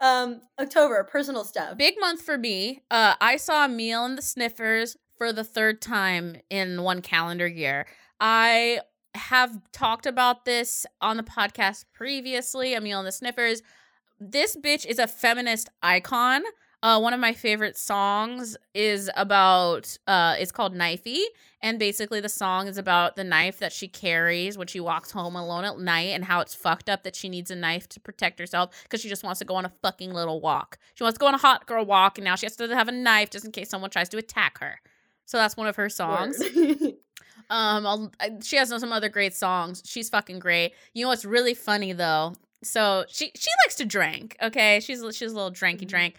Um, 0.00 0.40
October, 0.58 1.04
personal 1.04 1.44
stuff. 1.44 1.76
Big 1.76 1.94
month 2.00 2.22
for 2.22 2.38
me. 2.38 2.82
Uh, 2.90 3.14
I 3.20 3.36
saw 3.36 3.66
Amyl 3.66 4.04
and 4.06 4.18
the 4.18 4.22
Sniffers 4.22 4.96
for 5.18 5.32
the 5.32 5.44
third 5.44 5.82
time 5.82 6.36
in 6.48 6.82
one 6.82 7.02
calendar 7.02 7.46
year. 7.46 7.86
I 8.18 8.80
have 9.14 9.60
talked 9.72 10.06
about 10.06 10.44
this 10.44 10.86
on 11.00 11.16
the 11.16 11.22
podcast 11.22 11.84
previously. 11.92 12.74
Amyl 12.74 12.98
and 12.98 13.06
the 13.06 13.12
Sniffers. 13.12 13.62
This 14.18 14.56
bitch 14.56 14.86
is 14.86 14.98
a 14.98 15.06
feminist 15.06 15.68
icon. 15.82 16.42
Uh, 16.82 16.98
one 16.98 17.12
of 17.12 17.20
my 17.20 17.32
favorite 17.34 17.76
songs 17.76 18.56
is 18.74 19.10
about 19.14 19.98
uh, 20.06 20.34
it's 20.38 20.50
called 20.52 20.74
Knifey, 20.74 21.20
and 21.60 21.78
basically 21.78 22.20
the 22.20 22.28
song 22.30 22.68
is 22.68 22.78
about 22.78 23.16
the 23.16 23.24
knife 23.24 23.58
that 23.58 23.72
she 23.72 23.86
carries 23.86 24.56
when 24.56 24.66
she 24.66 24.80
walks 24.80 25.10
home 25.10 25.36
alone 25.36 25.64
at 25.64 25.78
night, 25.78 26.08
and 26.14 26.24
how 26.24 26.40
it's 26.40 26.54
fucked 26.54 26.88
up 26.88 27.02
that 27.02 27.14
she 27.14 27.28
needs 27.28 27.50
a 27.50 27.56
knife 27.56 27.86
to 27.90 28.00
protect 28.00 28.38
herself 28.38 28.70
because 28.84 29.02
she 29.02 29.10
just 29.10 29.22
wants 29.22 29.40
to 29.40 29.44
go 29.44 29.56
on 29.56 29.66
a 29.66 29.72
fucking 29.82 30.12
little 30.14 30.40
walk. 30.40 30.78
She 30.94 31.04
wants 31.04 31.18
to 31.18 31.20
go 31.20 31.26
on 31.26 31.34
a 31.34 31.38
hot 31.38 31.66
girl 31.66 31.84
walk, 31.84 32.16
and 32.16 32.24
now 32.24 32.34
she 32.36 32.46
has 32.46 32.56
to 32.56 32.68
have 32.74 32.88
a 32.88 32.92
knife 32.92 33.28
just 33.28 33.44
in 33.44 33.52
case 33.52 33.68
someone 33.68 33.90
tries 33.90 34.08
to 34.10 34.16
attack 34.16 34.58
her. 34.60 34.80
So 35.26 35.36
that's 35.36 35.56
one 35.58 35.66
of 35.66 35.76
her 35.76 35.88
songs. 35.90 36.42
Um, 37.50 37.84
I'll, 37.84 38.12
she 38.42 38.56
has 38.56 38.68
some 38.68 38.92
other 38.92 39.08
great 39.08 39.34
songs. 39.34 39.82
She's 39.84 40.08
fucking 40.08 40.38
great. 40.38 40.72
You 40.94 41.04
know 41.04 41.08
what's 41.08 41.24
really 41.24 41.54
funny 41.54 41.92
though? 41.92 42.34
So 42.62 43.04
she 43.08 43.32
she 43.34 43.48
likes 43.64 43.74
to 43.76 43.84
drink. 43.84 44.36
Okay, 44.40 44.78
she's 44.80 45.02
she's 45.16 45.32
a 45.32 45.34
little 45.34 45.50
dranky 45.50 45.84
Mhm. 45.86 46.14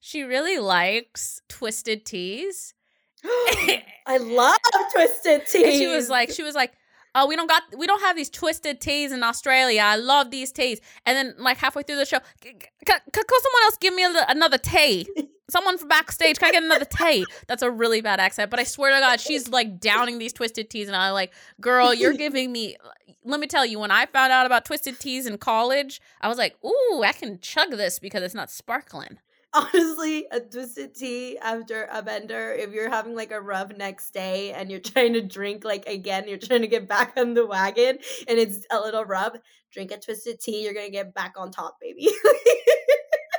She 0.00 0.22
really 0.22 0.58
likes 0.58 1.40
twisted 1.48 2.04
teas. 2.04 2.74
I 3.24 4.16
love 4.18 4.56
twisted 4.92 5.46
teas. 5.46 5.62
And 5.64 5.72
she 5.74 5.86
was 5.86 6.08
like, 6.08 6.30
she 6.30 6.42
was 6.42 6.54
like, 6.54 6.72
oh, 7.14 7.26
we 7.26 7.36
don't 7.36 7.48
got, 7.48 7.62
we 7.76 7.86
don't 7.86 8.00
have 8.00 8.16
these 8.16 8.30
twisted 8.30 8.80
teas 8.80 9.12
in 9.12 9.22
Australia. 9.22 9.82
I 9.82 9.96
love 9.96 10.30
these 10.30 10.52
teas. 10.52 10.80
And 11.06 11.16
then 11.16 11.34
like 11.38 11.58
halfway 11.58 11.82
through 11.82 11.96
the 11.96 12.06
show, 12.06 12.18
"C- 12.42 12.50
c- 12.60 12.68
c- 12.86 13.10
could 13.12 13.42
someone 13.42 13.62
else 13.64 13.76
give 13.78 13.94
me 13.94 14.04
a, 14.04 14.26
another 14.28 14.58
tea? 14.58 15.06
Someone 15.50 15.78
from 15.78 15.88
backstage, 15.88 16.38
can 16.38 16.48
I 16.48 16.52
get 16.52 16.62
another 16.62 16.84
tea? 16.84 17.26
That's 17.48 17.62
a 17.62 17.70
really 17.70 18.00
bad 18.00 18.20
accent, 18.20 18.50
but 18.50 18.60
I 18.60 18.64
swear 18.64 18.94
to 18.94 19.00
God, 19.00 19.20
she's 19.20 19.48
like 19.48 19.80
downing 19.80 20.18
these 20.18 20.32
twisted 20.32 20.70
teas, 20.70 20.86
and 20.86 20.96
I'm 20.96 21.12
like, 21.12 21.32
girl, 21.60 21.92
you're 21.92 22.12
giving 22.12 22.52
me. 22.52 22.76
Let 23.24 23.40
me 23.40 23.48
tell 23.48 23.66
you, 23.66 23.80
when 23.80 23.90
I 23.90 24.06
found 24.06 24.32
out 24.32 24.46
about 24.46 24.64
twisted 24.64 25.00
teas 25.00 25.26
in 25.26 25.36
college, 25.38 26.00
I 26.20 26.28
was 26.28 26.38
like, 26.38 26.56
ooh, 26.64 27.02
I 27.04 27.12
can 27.12 27.40
chug 27.40 27.70
this 27.72 27.98
because 27.98 28.22
it's 28.22 28.34
not 28.34 28.48
sparkling. 28.48 29.18
Honestly 29.54 30.26
a 30.30 30.40
twisted 30.40 30.94
tea 30.94 31.36
after 31.38 31.88
a 31.92 32.02
bender 32.02 32.52
if 32.52 32.72
you're 32.72 32.90
having 32.90 33.14
like 33.14 33.32
a 33.32 33.40
rough 33.40 33.76
next 33.76 34.12
day 34.12 34.52
and 34.52 34.70
you're 34.70 34.80
trying 34.92 35.12
to 35.12 35.20
drink 35.22 35.64
like 35.64 35.86
again 35.86 36.28
you're 36.28 36.38
trying 36.38 36.60
to 36.60 36.68
get 36.68 36.86
back 36.88 37.12
on 37.16 37.34
the 37.34 37.44
wagon 37.46 37.98
and 38.28 38.38
it's 38.38 38.64
a 38.70 38.78
little 38.78 39.04
rough 39.04 39.34
drink 39.72 39.90
a 39.90 39.98
twisted 39.98 40.38
tea 40.40 40.62
you're 40.62 40.74
gonna 40.74 40.90
get 40.90 41.14
back 41.14 41.34
on 41.36 41.50
top 41.50 41.78
baby 41.80 42.08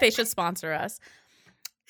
They 0.01 0.09
should 0.09 0.27
sponsor 0.27 0.73
us. 0.73 0.99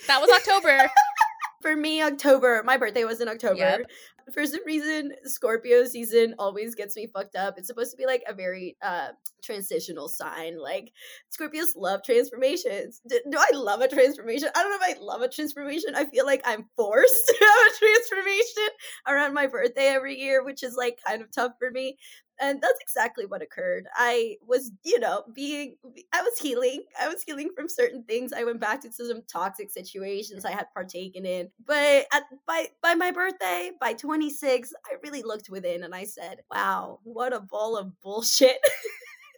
That 0.07 0.19
was 0.19 0.29
October. 0.29 0.91
for 1.62 1.75
me 1.75 2.01
october 2.01 2.63
my 2.65 2.75
birthday 2.75 3.03
was 3.03 3.21
in 3.21 3.27
october 3.29 3.55
Yep. 3.55 3.91
For 4.34 4.45
some 4.45 4.65
reason 4.65 5.13
scorpio 5.25 5.86
season 5.86 6.36
always 6.39 6.75
gets 6.75 6.95
me 6.95 7.07
fucked 7.07 7.36
up. 7.36 7.55
It's 7.57 7.67
supposed 7.67 7.91
to 7.91 7.97
be 7.97 8.05
like 8.05 8.23
a 8.27 8.34
very 8.34 8.77
uh 8.81 9.10
transitional 9.43 10.07
sign 10.07 10.62
like 10.62 10.91
scorpios 11.31 11.69
love 11.75 12.01
transformations. 12.03 13.01
Do 13.07 13.19
i 13.38 13.51
love 13.53 13.81
a 13.81 13.88
transformation? 13.88 14.49
I 14.55 14.62
don't 14.62 14.71
know 14.71 14.88
if 14.88 14.97
i 14.97 15.01
love 15.01 15.21
a 15.21 15.29
transformation. 15.29 15.95
I 15.95 16.05
feel 16.05 16.25
like 16.25 16.41
i'm 16.45 16.65
forced 16.75 17.27
to 17.27 17.45
have 17.45 17.73
a 17.73 17.77
transformation 17.77 18.69
around 19.07 19.34
my 19.34 19.47
birthday 19.47 19.88
every 19.88 20.19
year 20.19 20.43
which 20.43 20.63
is 20.63 20.75
like 20.77 20.99
kind 21.05 21.21
of 21.21 21.31
tough 21.31 21.53
for 21.60 21.71
me 21.71 21.97
and 22.41 22.62
that's 22.62 22.80
exactly 22.82 23.25
what 23.25 23.41
occurred 23.41 23.88
i 23.95 24.36
was 24.45 24.71
you 24.84 24.99
know 24.99 25.23
being 25.34 25.75
i 26.13 26.21
was 26.21 26.38
healing 26.39 26.84
i 26.99 27.08
was 27.08 27.23
healing 27.23 27.49
from 27.56 27.69
certain 27.69 28.04
things 28.04 28.34
i 28.34 28.43
went 28.43 28.60
back 28.60 28.82
to 28.82 28.91
some 28.91 29.21
toxic 29.32 29.69
situations 29.69 30.43
i 30.43 30.51
had 30.51 30.65
partaken 30.73 31.25
in 31.25 31.49
but 31.65 32.06
at, 32.12 32.23
by 32.47 32.67
by 32.82 32.93
my 32.95 33.12
birthday 33.12 33.71
by 33.80 33.93
26 33.93 34.73
i 34.86 34.95
really 35.04 35.21
looked 35.21 35.49
within 35.49 35.84
and 35.84 35.95
i 35.95 36.04
said 36.04 36.39
wow 36.51 36.99
what 37.04 37.34
a 37.34 37.39
ball 37.39 37.77
of 37.77 37.99
bullshit 38.01 38.58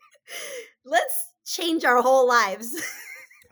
let's 0.85 1.33
change 1.45 1.83
our 1.83 2.01
whole 2.01 2.27
lives 2.27 2.75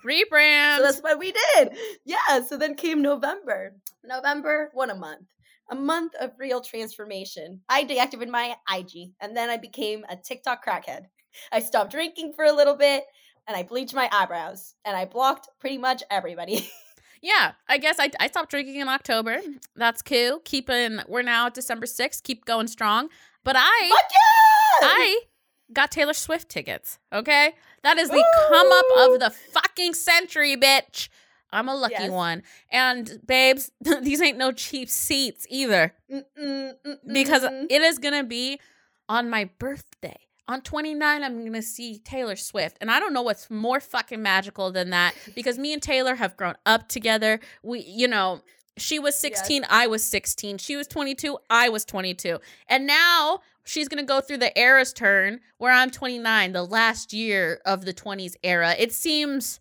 Rebrand. 0.03 0.77
so 0.77 0.83
that's 0.83 0.99
what 0.99 1.19
we 1.19 1.31
did. 1.31 1.77
Yeah. 2.05 2.43
So 2.47 2.57
then 2.57 2.75
came 2.75 3.03
November. 3.03 3.75
November, 4.03 4.71
what 4.73 4.89
a 4.89 4.95
month. 4.95 5.27
A 5.71 5.75
month 5.75 6.13
of 6.19 6.31
real 6.37 6.59
transformation. 6.59 7.61
I 7.69 7.85
deactivated 7.85 8.29
my 8.29 8.55
IG 8.69 9.13
and 9.21 9.35
then 9.35 9.49
I 9.49 9.57
became 9.57 10.05
a 10.09 10.17
TikTok 10.17 10.65
crackhead. 10.65 11.05
I 11.51 11.61
stopped 11.61 11.91
drinking 11.91 12.33
for 12.33 12.43
a 12.43 12.51
little 12.51 12.75
bit 12.75 13.05
and 13.47 13.55
I 13.55 13.63
bleached 13.63 13.95
my 13.95 14.09
eyebrows 14.11 14.75
and 14.83 14.97
I 14.97 15.05
blocked 15.05 15.47
pretty 15.59 15.77
much 15.77 16.03
everybody. 16.11 16.69
yeah, 17.21 17.53
I 17.69 17.77
guess 17.77 17.97
I, 17.99 18.11
I 18.19 18.27
stopped 18.27 18.51
drinking 18.51 18.75
in 18.75 18.89
October. 18.89 19.39
That's 19.75 20.01
cool. 20.01 20.41
Keeping 20.43 20.99
we're 21.07 21.21
now 21.21 21.47
at 21.47 21.53
December 21.53 21.85
6th. 21.85 22.21
Keep 22.23 22.43
going 22.43 22.67
strong. 22.67 23.07
But 23.43 23.55
I 23.57 23.89
Fuck 23.89 24.11
yeah! 24.11 24.87
I 24.89 25.19
got 25.73 25.89
Taylor 25.89 26.13
Swift 26.13 26.49
tickets. 26.49 26.99
Okay? 27.13 27.53
That 27.83 27.97
is 27.97 28.09
the 28.09 28.25
come 28.49 28.71
up 28.71 28.85
of 28.97 29.19
the 29.19 29.29
fucking 29.29 29.93
century, 29.93 30.55
bitch. 30.57 31.07
I'm 31.51 31.67
a 31.69 31.75
lucky 31.75 31.95
Yes. 31.99 32.11
one. 32.11 32.43
And 32.71 33.19
babes, 33.25 33.71
these 34.01 34.21
ain't 34.21 34.37
no 34.37 34.51
cheap 34.51 34.89
seats 34.89 35.45
either. 35.49 35.93
Mm-mm, 36.11 36.73
Because 37.11 37.43
mm-mm. 37.43 37.67
it 37.69 37.81
is 37.81 37.99
gonna 37.99 38.23
be 38.23 38.59
on 39.09 39.29
my 39.29 39.49
birthday. 39.59 40.17
On 40.47 40.61
29, 40.61 41.23
I'm 41.23 41.45
gonna 41.45 41.61
see 41.61 41.99
Taylor 41.99 42.35
Swift. 42.35 42.77
And 42.81 42.91
I 42.91 42.99
don't 42.99 43.13
know 43.13 43.21
what's 43.21 43.49
more 43.49 43.79
fucking 43.79 44.21
magical 44.21 44.71
than 44.71 44.89
that. 44.89 45.13
Because 45.35 45.57
me 45.57 45.71
and 45.73 45.81
Taylor 45.81 46.15
have 46.15 46.35
grown 46.35 46.55
up 46.65 46.89
together. 46.89 47.39
We, 47.63 47.79
you 47.81 48.07
know, 48.07 48.41
she 48.77 48.99
was 48.99 49.15
16, 49.17 49.65
I 49.69 49.87
was 49.87 50.03
16. 50.03 50.57
She 50.57 50.75
was 50.75 50.87
22, 50.87 51.37
I 51.49 51.69
was 51.69 51.85
22. 51.85 52.39
And 52.67 52.85
now 52.87 53.39
she's 53.63 53.87
gonna 53.87 54.03
go 54.03 54.19
through 54.19 54.37
the 54.39 54.57
Eras 54.59 54.91
Tour 54.91 55.37
where 55.57 55.71
I'm 55.71 55.89
29, 55.89 56.51
the 56.51 56.63
last 56.65 57.13
year 57.13 57.61
of 57.65 57.85
the 57.85 57.93
20s 57.93 58.35
era. 58.43 58.75
It 58.77 58.91
seems 58.91 59.60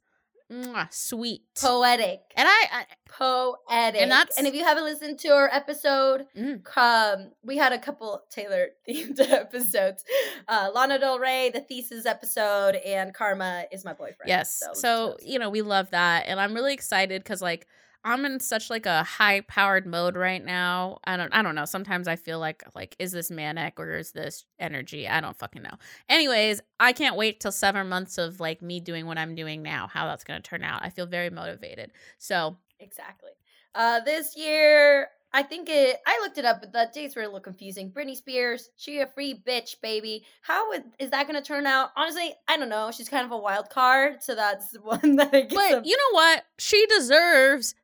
mwah, 0.51 0.93
sweet. 0.93 1.43
poetic. 1.61 2.21
and 2.37 2.49
I, 2.49 2.65
I 2.73 2.85
Poetic. 3.09 4.01
And 4.01 4.11
that's- 4.11 4.39
and 4.39 4.47
if 4.47 4.55
you 4.55 4.65
haven't 4.65 4.85
listened 4.85 5.19
to 5.21 5.29
our 5.29 5.49
episode, 5.53 6.27
Mm. 6.37 6.63
um, 6.77 7.33
we 7.45 7.57
had 7.57 7.73
a 7.73 7.79
couple 7.79 8.23
Taylor 8.31 8.69
themed 8.89 9.21
episodes. 9.21 10.05
Uh, 10.49 10.71
Lana 10.75 10.99
Del 10.99 11.19
Rey, 11.19 11.51
the 11.53 11.61
thesis 11.61 12.07
episode, 12.07 12.77
and 12.77 13.13
Karma 13.13 13.65
is 13.71 13.85
my 13.85 13.93
boyfriend. 13.93 14.27
Yes. 14.29 14.61
to 14.61 14.75
So, 14.75 15.17
you 15.23 15.39
know, 15.39 15.51
we 15.51 15.63
love 15.63 15.91
that. 15.91 16.25
And 16.27 16.41
I'm 16.41 16.55
really 16.55 16.73
excited 16.75 17.23
because 17.23 17.43
like 17.43 17.67
I'm 18.05 18.25
in 18.25 18.41
such 18.41 18.71
like 18.71 18.87
a 18.87 19.03
high 19.05 19.43
powered 19.43 19.87
mode 19.87 20.17
right 20.17 20.43
now. 20.45 20.99
I 21.05 21.17
don't 21.17 21.33
I 21.35 21.43
don't 21.43 21.55
know. 21.55 21.65
Sometimes 21.67 22.09
I 22.09 22.17
feel 22.17 22.39
like 22.39 22.65
like 22.75 22.97
is 22.99 23.13
this 23.13 23.31
manic 23.31 23.79
or 23.79 23.97
is 23.97 24.13
this 24.13 24.45
energy? 24.59 25.07
I 25.07 25.21
don't 25.21 25.37
fucking 25.39 25.63
know. 25.63 25.77
Anyways, 26.09 26.61
I 26.79 26.93
can't 26.93 27.17
wait 27.17 27.41
till 27.41 27.53
seven 27.53 27.89
months 27.89 28.17
of 28.19 28.41
like 28.41 28.63
me 28.63 28.81
doing 28.81 29.07
what 29.07 29.19
I'm 29.19 29.35
doing 29.35 29.63
now, 29.63 29.87
how 29.87 30.07
that's 30.07 30.25
gonna 30.25 30.41
turn 30.41 30.65
out. 30.65 30.83
I 30.85 30.91
feel 30.91 31.07
very 31.07 31.31
motivated. 31.31 31.93
So 32.19 32.57
exactly. 32.79 33.31
Uh, 33.75 34.01
this 34.01 34.37
year, 34.37 35.09
I 35.33 35.45
think 35.45 35.69
it. 35.69 35.99
I 36.05 36.19
looked 36.23 36.39
it 36.39 36.45
up, 36.45 36.61
but 36.61 36.73
the 36.73 36.91
dates 36.93 37.15
were 37.15 37.23
a 37.23 37.27
little 37.27 37.39
confusing. 37.39 37.93
Britney 37.93 38.17
Spears, 38.17 38.69
she 38.77 38.99
a 38.99 39.07
free 39.07 39.41
bitch, 39.47 39.81
baby. 39.81 40.25
How 40.43 40.71
would, 40.71 40.83
is 40.99 41.11
that 41.11 41.29
going 41.29 41.41
to 41.41 41.47
turn 41.47 41.67
out? 41.67 41.91
Honestly, 41.97 42.35
I 42.49 42.57
don't 42.57 42.69
know. 42.69 42.91
She's 42.91 43.09
kind 43.09 43.25
of 43.25 43.31
a 43.31 43.39
wild 43.39 43.71
card, 43.71 44.25
so 44.25 44.35
that's 44.35 44.71
the 44.71 44.81
one 44.83 45.15
that 45.17 45.33
I 45.33 45.43
guess. 45.43 45.55
but 45.55 45.73
I'm- 45.73 45.83
you 45.85 45.97
know 45.97 46.15
what? 46.15 46.43
She 46.59 46.85
deserves 46.87 47.77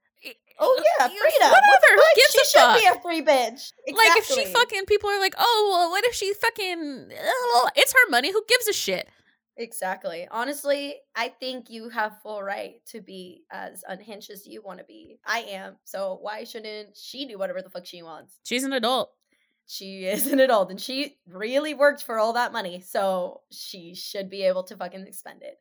oh 0.58 0.82
yeah, 0.98 1.06
freedom. 1.08 1.50
Whatever. 1.50 1.94
Who 1.94 1.96
fuck? 1.96 2.16
gives 2.16 2.32
she 2.32 2.38
a 2.40 2.44
should 2.44 2.60
fuck? 2.60 2.80
be 2.80 2.86
a 2.86 3.00
free 3.02 3.22
bitch. 3.22 3.72
Like 3.88 4.16
if 4.18 4.26
she 4.26 4.44
fucking 4.46 4.86
people 4.86 5.10
are 5.10 5.20
like, 5.20 5.34
oh 5.38 5.68
well, 5.72 5.90
what 5.90 6.04
if 6.04 6.14
she 6.14 6.32
fucking? 6.34 7.10
uh, 7.12 7.68
It's 7.76 7.92
her 7.92 8.10
money. 8.10 8.32
Who 8.32 8.42
gives 8.48 8.68
a 8.68 8.72
shit? 8.72 9.08
Exactly. 9.58 10.28
Honestly, 10.30 10.96
I 11.14 11.28
think 11.28 11.70
you 11.70 11.88
have 11.88 12.20
full 12.22 12.42
right 12.42 12.74
to 12.88 13.00
be 13.00 13.44
as 13.50 13.82
unhinged 13.88 14.30
as 14.30 14.46
you 14.46 14.60
want 14.62 14.80
to 14.80 14.84
be. 14.84 15.18
I 15.26 15.38
am. 15.48 15.76
So 15.84 16.18
why 16.20 16.44
shouldn't 16.44 16.96
she 16.96 17.26
do 17.26 17.38
whatever 17.38 17.62
the 17.62 17.70
fuck 17.70 17.86
she 17.86 18.02
wants? 18.02 18.38
She's 18.44 18.64
an 18.64 18.74
adult. 18.74 19.12
She 19.66 20.04
is 20.06 20.26
an 20.26 20.40
adult 20.40 20.70
and 20.70 20.78
she 20.80 21.16
really 21.26 21.72
worked 21.72 22.02
for 22.02 22.18
all 22.18 22.34
that 22.34 22.52
money. 22.52 22.80
So 22.86 23.40
she 23.50 23.94
should 23.94 24.28
be 24.28 24.42
able 24.42 24.64
to 24.64 24.76
fucking 24.76 25.10
spend 25.12 25.42
it. 25.42 25.56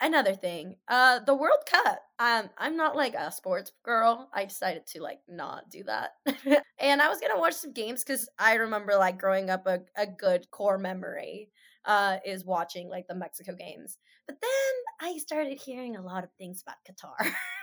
Another 0.00 0.34
thing, 0.34 0.76
uh, 0.88 1.20
the 1.20 1.34
World 1.34 1.64
Cup. 1.66 2.00
Um, 2.18 2.50
I'm 2.58 2.76
not 2.76 2.96
like 2.96 3.14
a 3.14 3.30
sports 3.32 3.72
girl. 3.84 4.28
I 4.32 4.44
decided 4.44 4.86
to 4.88 5.02
like 5.02 5.20
not 5.28 5.70
do 5.70 5.84
that, 5.84 6.12
and 6.78 7.02
I 7.02 7.08
was 7.08 7.20
gonna 7.20 7.38
watch 7.38 7.54
some 7.54 7.72
games 7.72 8.04
because 8.04 8.28
I 8.38 8.54
remember 8.54 8.96
like 8.96 9.18
growing 9.18 9.50
up 9.50 9.66
a, 9.66 9.80
a 9.96 10.06
good 10.06 10.50
core 10.50 10.78
memory 10.78 11.50
uh, 11.84 12.18
is 12.24 12.44
watching 12.44 12.88
like 12.88 13.06
the 13.08 13.14
Mexico 13.14 13.54
games. 13.54 13.98
But 14.26 14.36
then 14.42 15.10
I 15.10 15.18
started 15.18 15.58
hearing 15.58 15.96
a 15.96 16.02
lot 16.02 16.24
of 16.24 16.30
things 16.38 16.62
about 16.62 16.76
Qatar. 16.86 17.32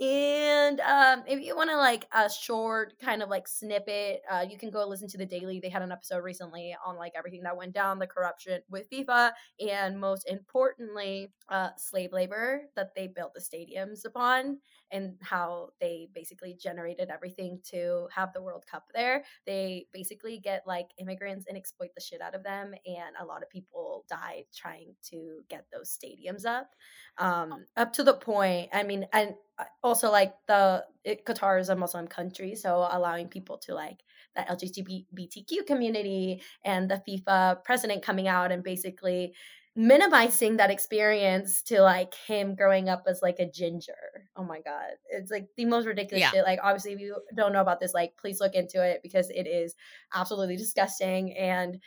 and 0.00 0.80
um, 0.80 1.22
if 1.26 1.40
you 1.40 1.56
want 1.56 1.70
to 1.70 1.76
like 1.76 2.06
a 2.12 2.30
short 2.30 2.94
kind 3.00 3.22
of 3.22 3.28
like 3.28 3.46
snippet, 3.48 4.22
uh, 4.30 4.44
you 4.48 4.58
can 4.58 4.70
go 4.70 4.86
listen 4.86 5.08
to 5.08 5.18
the 5.18 5.26
Daily. 5.26 5.60
They 5.60 5.68
had 5.68 5.82
an 5.82 5.92
episode 5.92 6.22
recently 6.24 6.76
on 6.84 6.96
like 6.96 7.12
everything 7.16 7.42
that 7.44 7.56
went 7.56 7.72
down, 7.72 7.98
the 7.98 8.06
corruption 8.06 8.60
with 8.70 8.88
FIFA, 8.90 9.32
and 9.68 10.00
most 10.00 10.28
importantly, 10.28 11.32
uh, 11.48 11.70
slave 11.76 12.12
labor 12.12 12.62
that 12.76 12.94
they 12.94 13.06
built 13.06 13.34
the 13.34 13.40
stadiums 13.40 14.04
upon, 14.04 14.58
and 14.90 15.14
how 15.22 15.70
they 15.80 16.08
basically 16.14 16.56
generated 16.60 17.10
everything 17.10 17.60
to 17.70 18.08
have 18.14 18.32
the 18.32 18.42
World 18.42 18.64
Cup 18.70 18.84
there. 18.94 19.24
They 19.46 19.86
basically 19.92 20.38
get 20.38 20.62
like 20.66 20.88
immigrants 20.98 21.46
and 21.48 21.56
exploit 21.56 21.90
the 21.94 22.02
shit 22.02 22.20
out 22.20 22.34
of 22.34 22.42
them, 22.42 22.74
and 22.86 23.16
a 23.20 23.24
lot 23.24 23.42
of 23.42 23.50
people 23.50 24.04
died 24.08 24.44
trying 24.54 24.94
to 25.10 25.40
get 25.48 25.66
those 25.72 25.96
stadiums 25.96 26.44
up 26.44 26.70
um, 27.18 27.64
up 27.76 27.92
to 27.94 28.02
the 28.02 28.14
point. 28.14 28.70
I 28.72 28.82
mean, 28.82 29.06
and 29.12 29.34
uh, 29.58 29.64
also 29.82 30.10
like 30.10 30.34
the 30.46 30.84
it, 31.04 31.24
Qatar 31.24 31.60
is 31.60 31.68
a 31.68 31.76
Muslim 31.76 32.06
country, 32.06 32.54
so 32.54 32.86
allowing 32.90 33.28
people 33.28 33.58
to 33.58 33.74
like 33.74 34.00
the 34.34 34.42
LGBTQ 34.42 35.66
community 35.66 36.42
and 36.64 36.90
the 36.90 37.02
FIFA 37.08 37.64
president 37.64 38.02
coming 38.02 38.28
out 38.28 38.50
and 38.50 38.62
basically 38.62 39.34
minimizing 39.76 40.56
that 40.56 40.70
experience 40.70 41.60
to 41.62 41.80
like 41.80 42.14
him 42.14 42.54
growing 42.54 42.88
up 42.88 43.04
as 43.08 43.20
like 43.22 43.40
a 43.40 43.50
ginger. 43.50 43.92
Oh 44.36 44.44
my 44.44 44.60
god. 44.60 44.92
It's 45.10 45.30
like 45.30 45.48
the 45.56 45.64
most 45.64 45.86
ridiculous 45.86 46.20
yeah. 46.20 46.30
shit. 46.30 46.44
Like 46.44 46.60
obviously 46.62 46.92
if 46.92 47.00
you 47.00 47.16
don't 47.36 47.52
know 47.52 47.60
about 47.60 47.80
this 47.80 47.92
like 47.92 48.16
please 48.16 48.40
look 48.40 48.54
into 48.54 48.82
it 48.84 49.00
because 49.02 49.30
it 49.30 49.48
is 49.48 49.74
absolutely 50.14 50.56
disgusting 50.56 51.36
and 51.36 51.80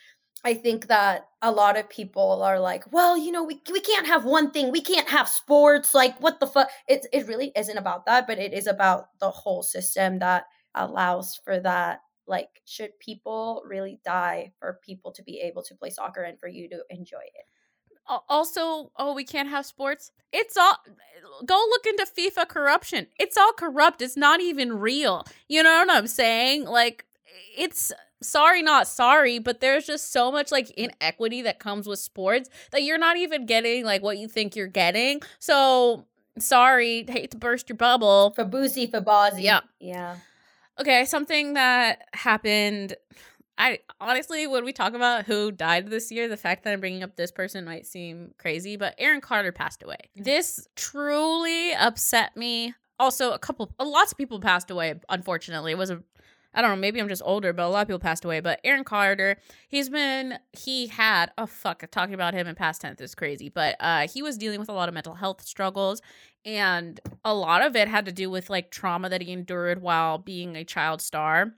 I 0.44 0.54
think 0.54 0.88
that 0.88 1.30
a 1.42 1.52
lot 1.52 1.78
of 1.78 1.90
people 1.90 2.44
are 2.44 2.60
like, 2.60 2.84
well, 2.92 3.18
you 3.18 3.32
know, 3.32 3.44
we, 3.44 3.60
we 3.72 3.80
can't 3.80 4.06
have 4.06 4.24
one 4.24 4.52
thing. 4.52 4.72
We 4.72 4.82
can't 4.82 5.10
have 5.10 5.28
sports. 5.28 5.96
Like, 5.96 6.20
what 6.20 6.40
the 6.40 6.46
fuck? 6.46 6.70
It, 6.88 7.08
it 7.12 7.28
really 7.28 7.52
isn't 7.56 7.78
about 7.78 8.06
that, 8.06 8.28
but 8.28 8.38
it 8.38 8.54
is 8.54 8.68
about 8.68 9.08
the 9.20 9.32
whole 9.32 9.64
system 9.64 10.20
that 10.20 10.46
allows 10.76 11.40
for 11.44 11.60
that. 11.62 12.02
Like, 12.28 12.50
should 12.66 12.92
people 13.00 13.64
really 13.66 14.00
die 14.06 14.52
for 14.60 14.80
people 14.86 15.12
to 15.14 15.24
be 15.24 15.40
able 15.40 15.64
to 15.64 15.76
play 15.76 15.90
soccer 15.90 16.22
and 16.22 16.40
for 16.40 16.48
you 16.48 16.70
to 16.70 16.84
enjoy 16.92 17.18
it? 17.18 17.46
Also, 18.08 18.92
oh, 18.96 19.14
we 19.14 19.24
can't 19.24 19.50
have 19.50 19.66
sports. 19.66 20.12
It's 20.32 20.58
all 20.58 20.78
go 21.46 21.56
look 21.56 21.86
into 21.86 22.06
FIFA 22.18 22.48
corruption. 22.48 23.08
It's 23.20 23.38
all 23.38 23.54
corrupt. 23.54 24.02
It's 24.02 24.18
not 24.18 24.42
even 24.42 24.80
real. 24.80 25.26
You 25.48 25.64
know 25.64 25.78
what 25.86 25.92
I'm 25.92 26.08
saying? 26.08 26.66
Like, 26.66 27.06
it's 27.56 27.92
sorry 28.22 28.64
not 28.64 28.88
sorry 28.88 29.38
but 29.38 29.60
there's 29.60 29.86
just 29.86 30.12
so 30.12 30.32
much 30.32 30.52
like 30.52 30.72
inequity 30.72 31.44
that 31.44 31.60
comes 31.60 31.86
with 31.86 32.00
sports 32.00 32.50
that 32.72 32.82
you're 32.82 32.98
not 32.98 33.16
even 33.16 33.46
getting 33.46 33.86
like 33.86 34.02
what 34.02 34.18
you 34.18 34.28
think 34.28 34.56
you're 34.56 34.66
getting 34.66 35.22
so 35.38 36.04
sorry 36.40 37.06
hate 37.08 37.30
to 37.30 37.38
burst 37.38 37.70
your 37.70 37.76
bubble 37.76 38.32
For 38.36 38.44
boozy 38.44 38.88
for 38.88 39.02
fabazi 39.02 39.44
yeah 39.44 39.60
yeah 39.80 40.16
okay 40.80 41.06
something 41.06 41.54
that 41.54 42.08
happened 42.14 42.96
i 43.58 43.80
honestly 44.00 44.48
when 44.48 44.64
we 44.66 44.74
talk 44.74 44.94
about 44.94 45.26
who 45.26 45.52
died 45.52 45.88
this 45.88 46.12
year 46.12 46.28
the 46.28 46.38
fact 46.38 46.64
that 46.64 46.74
i'm 46.74 46.80
bringing 46.80 47.04
up 47.04 47.16
this 47.16 47.32
person 47.32 47.66
might 47.66 47.86
seem 47.86 48.34
crazy 48.38 48.78
but 48.78 48.96
aaron 48.98 49.22
carter 49.22 49.52
passed 49.52 49.84
away 49.84 49.98
this 50.16 50.68
truly 50.76 51.74
upset 51.74 52.36
me 52.36 52.74
also 53.00 53.32
a 53.32 53.40
couple 53.40 53.72
lots 53.80 54.12
of 54.12 54.18
people 54.18 54.40
passed 54.40 54.72
away 54.72 54.94
unfortunately 55.10 55.72
it 55.72 55.78
was 55.78 55.90
a 55.90 56.02
I 56.58 56.62
don't 56.62 56.72
know, 56.72 56.78
maybe 56.78 57.00
I'm 57.00 57.08
just 57.08 57.22
older, 57.24 57.54
but 57.54 57.66
a 57.66 57.68
lot 57.68 57.82
of 57.82 57.88
people 57.88 58.00
passed 58.00 58.26
away. 58.26 58.40
But 58.40 58.60
Aaron 58.64 58.84
Carter, 58.84 59.38
he's 59.68 59.90
been, 59.90 60.40
he 60.54 60.88
had, 60.88 61.32
oh 61.38 61.46
fuck, 61.46 61.84
talking 61.92 62.16
about 62.16 62.34
him 62.34 62.48
in 62.48 62.56
past 62.56 62.82
tense 62.82 63.00
is 63.00 63.14
crazy, 63.14 63.50
but 63.50 63.76
uh, 63.80 64.08
he 64.08 64.24
was 64.24 64.40
dealing 64.40 64.60
with 64.60 64.68
a 64.68 64.74
lot 64.74 64.88
of 64.90 64.96
mental 64.96 65.14
health 65.14 65.44
struggles. 65.44 66.02
And 66.46 67.00
a 67.24 67.34
lot 67.34 67.62
of 67.62 67.76
it 67.76 67.88
had 67.88 68.06
to 68.06 68.12
do 68.12 68.32
with 68.32 68.50
like 68.50 68.72
trauma 68.72 69.08
that 69.10 69.22
he 69.22 69.32
endured 69.34 69.84
while 69.84 70.18
being 70.18 70.56
a 70.56 70.64
child 70.64 71.00
star. 71.02 71.54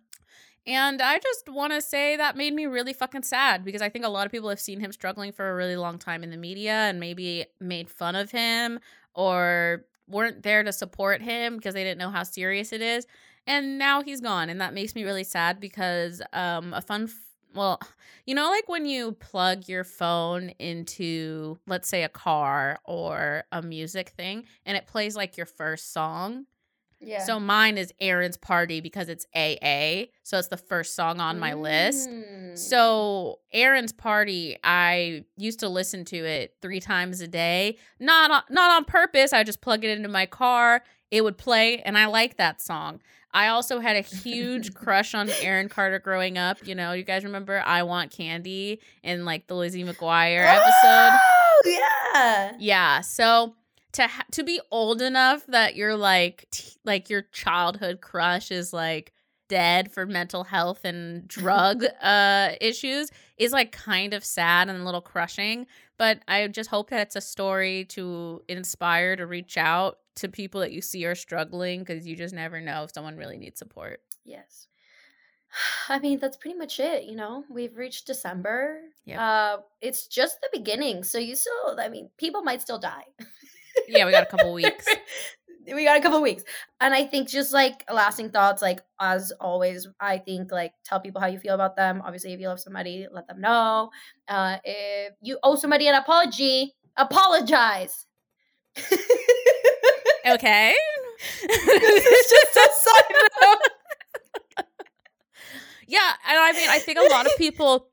And 0.70 1.02
I 1.02 1.18
just 1.18 1.50
want 1.50 1.74
to 1.74 1.82
say 1.82 2.16
that 2.16 2.38
made 2.38 2.54
me 2.54 2.68
really 2.68 2.94
fucking 2.94 3.24
sad 3.24 3.66
because 3.66 3.82
I 3.82 3.90
think 3.90 4.06
a 4.06 4.10
lot 4.10 4.28
of 4.28 4.32
people 4.32 4.50
have 4.50 4.60
seen 4.60 4.80
him 4.80 4.92
struggling 4.92 5.32
for 5.32 5.50
a 5.50 5.56
really 5.56 5.76
long 5.76 5.98
time 5.98 6.24
in 6.24 6.30
the 6.30 6.38
media 6.38 6.74
and 6.74 7.00
maybe 7.00 7.48
made 7.60 7.90
fun 7.90 8.16
of 8.16 8.30
him 8.30 8.80
or 9.16 9.86
weren't 10.08 10.44
there 10.44 10.62
to 10.62 10.72
support 10.72 11.24
him 11.24 11.58
because 11.58 11.74
they 11.74 11.84
didn't 11.84 11.98
know 11.98 12.12
how 12.12 12.22
serious 12.22 12.72
it 12.72 12.84
is. 12.84 13.08
And 13.48 13.80
now 13.80 14.04
he's 14.04 14.22
gone 14.22 14.48
and 14.48 14.62
that 14.62 14.76
makes 14.76 14.94
me 14.94 15.04
really 15.04 15.24
sad 15.24 15.60
because 15.60 16.22
um 16.34 16.72
a 16.76 16.82
fun 16.82 17.06
f- 17.06 17.16
well 17.56 17.80
you 18.28 18.36
know 18.36 18.52
like 18.52 18.70
when 18.70 18.86
you 18.86 19.14
plug 19.14 19.68
your 19.68 19.84
phone 19.84 20.50
into 20.60 21.58
let's 21.66 21.90
say 21.90 22.04
a 22.04 22.10
car 22.10 22.78
or 22.86 23.44
a 23.52 23.64
music 23.64 24.10
thing 24.10 24.46
and 24.68 24.78
it 24.78 24.86
plays 24.86 25.16
like 25.16 25.36
your 25.36 25.48
first 25.48 25.92
song 25.92 26.46
yeah. 27.02 27.24
So 27.24 27.40
mine 27.40 27.78
is 27.78 27.94
Aaron's 28.02 28.38
Party 28.38 28.82
because 28.82 29.10
it's 29.10 29.26
AA. 29.34 30.12
So 30.24 30.38
it's 30.38 30.50
the 30.50 30.58
first 30.58 30.96
song 30.96 31.20
on 31.20 31.40
my 31.40 31.54
mm. 31.54 31.62
list. 31.62 32.10
So 32.68 33.40
Aaron's 33.54 33.94
Party, 33.94 34.58
I 34.64 35.24
used 35.38 35.60
to 35.62 35.70
listen 35.70 36.04
to 36.06 36.18
it 36.18 36.56
3 36.62 36.80
times 36.80 37.22
a 37.22 37.28
day. 37.28 37.78
Not 38.00 38.32
on, 38.32 38.42
not 38.50 38.72
on 38.72 38.86
purpose. 38.86 39.32
I 39.32 39.44
just 39.44 39.62
plug 39.62 39.84
it 39.86 39.98
into 39.98 40.10
my 40.10 40.26
car. 40.26 40.84
It 41.10 41.24
would 41.24 41.38
play 41.38 41.82
and 41.82 41.98
I 41.98 42.08
like 42.08 42.38
that 42.38 42.62
song. 42.62 43.00
I 43.32 43.48
also 43.48 43.80
had 43.80 43.96
a 43.96 44.02
huge 44.02 44.74
crush 44.76 45.14
on 45.14 45.30
Aaron 45.42 45.70
Carter 45.70 46.00
growing 46.00 46.38
up. 46.38 46.66
You 46.66 46.76
know, 46.76 46.94
you 46.94 47.04
guys 47.04 47.24
remember 47.24 47.62
I 47.66 47.84
Want 47.84 48.12
Candy 48.12 48.82
in 49.04 49.24
like 49.24 49.48
the 49.48 49.56
Lizzie 49.56 49.84
McGuire 49.84 50.46
episode? 50.46 51.20
Oh, 51.22 51.62
yeah. 51.66 52.52
Yeah. 52.60 53.02
So 53.02 53.56
to 53.94 54.08
ha- 54.08 54.26
to 54.32 54.44
be 54.44 54.60
old 54.72 55.02
enough 55.02 55.46
that 55.48 55.76
you're 55.76 55.96
like 55.96 56.46
t- 56.52 56.78
like 56.84 57.10
your 57.10 57.24
childhood 57.32 58.02
crush 58.02 58.52
is 58.52 58.74
like 58.74 59.14
dead 59.48 59.92
for 59.92 60.06
mental 60.06 60.44
health 60.44 60.86
and 60.86 61.28
drug 61.28 61.84
uh 62.04 62.50
issues 62.62 63.10
is 63.38 63.52
like 63.52 63.72
kind 63.72 64.14
of 64.14 64.24
sad 64.24 64.70
and 64.70 64.82
a 64.82 64.86
little 64.86 65.02
crushing 65.02 65.66
but 65.98 66.20
i 66.28 66.48
just 66.48 66.70
hope 66.70 66.92
that 66.92 67.02
it's 67.02 67.16
a 67.16 67.22
story 67.22 67.86
to 67.86 68.44
inspire 68.48 69.16
to 69.16 69.26
reach 69.26 69.58
out 69.58 69.98
to 70.20 70.28
people 70.28 70.62
that 70.62 70.72
you 70.72 70.82
see 70.82 71.06
are 71.06 71.16
struggling 71.16 71.80
because 71.80 72.06
you 72.06 72.16
just 72.16 72.34
never 72.34 72.62
know 72.62 72.84
if 72.84 72.94
someone 72.94 73.16
really 73.16 73.38
needs 73.38 73.58
support. 73.58 74.02
Yes. 74.26 74.68
I 75.90 76.00
mean, 76.00 76.20
that's 76.20 76.38
pretty 76.38 76.58
much 76.58 76.80
it. 76.80 77.06
You 77.06 77.16
know, 77.16 77.44
we've 77.50 77.76
reached 77.76 78.08
December. 78.08 78.82
Yeah. 79.06 79.24
Uh, 79.24 79.58
it's 79.82 80.08
just 80.08 80.40
the 80.42 80.50
beginning. 80.58 81.04
So 81.04 81.18
you 81.18 81.36
still, 81.36 81.78
I 81.80 81.90
mean, 81.90 82.10
people 82.18 82.44
might 82.44 82.62
still 82.62 82.80
die. 82.80 83.06
yeah, 83.88 84.06
we 84.06 84.12
got 84.12 84.24
a 84.24 84.26
couple 84.26 84.54
weeks. 84.62 84.86
we 85.68 85.84
got 85.84 85.98
a 85.98 86.02
couple 86.02 86.22
weeks. 86.22 86.44
And 86.82 86.94
I 86.94 87.06
think 87.06 87.30
just 87.30 87.54
like 87.54 87.84
lasting 87.92 88.32
thoughts, 88.32 88.62
like 88.62 88.80
as 89.00 89.32
always, 89.40 89.88
I 90.00 90.18
think 90.18 90.52
like 90.52 90.74
tell 90.84 91.00
people 91.00 91.22
how 91.22 91.28
you 91.28 91.40
feel 91.40 91.56
about 91.56 91.76
them. 91.76 92.02
Obviously, 92.04 92.34
if 92.34 92.40
you 92.40 92.48
love 92.48 92.60
somebody, 92.60 93.08
let 93.12 93.28
them 93.28 93.42
know. 93.42 93.92
Uh, 94.28 94.58
if 94.64 95.14
you 95.22 95.38
owe 95.44 95.56
somebody 95.56 95.88
an 95.88 95.96
apology, 95.96 96.74
apologize. 96.98 98.06
Okay. 100.28 100.76
it's 101.44 102.30
just 102.30 102.58
a 102.58 102.70
side 102.74 103.16
note. 103.42 104.66
yeah, 105.88 106.14
and 106.28 106.38
I 106.38 106.52
mean, 106.54 106.70
I 106.70 106.80
think 106.80 106.98
a 106.98 107.14
lot 107.14 107.26
of 107.26 107.32
people 107.38 107.89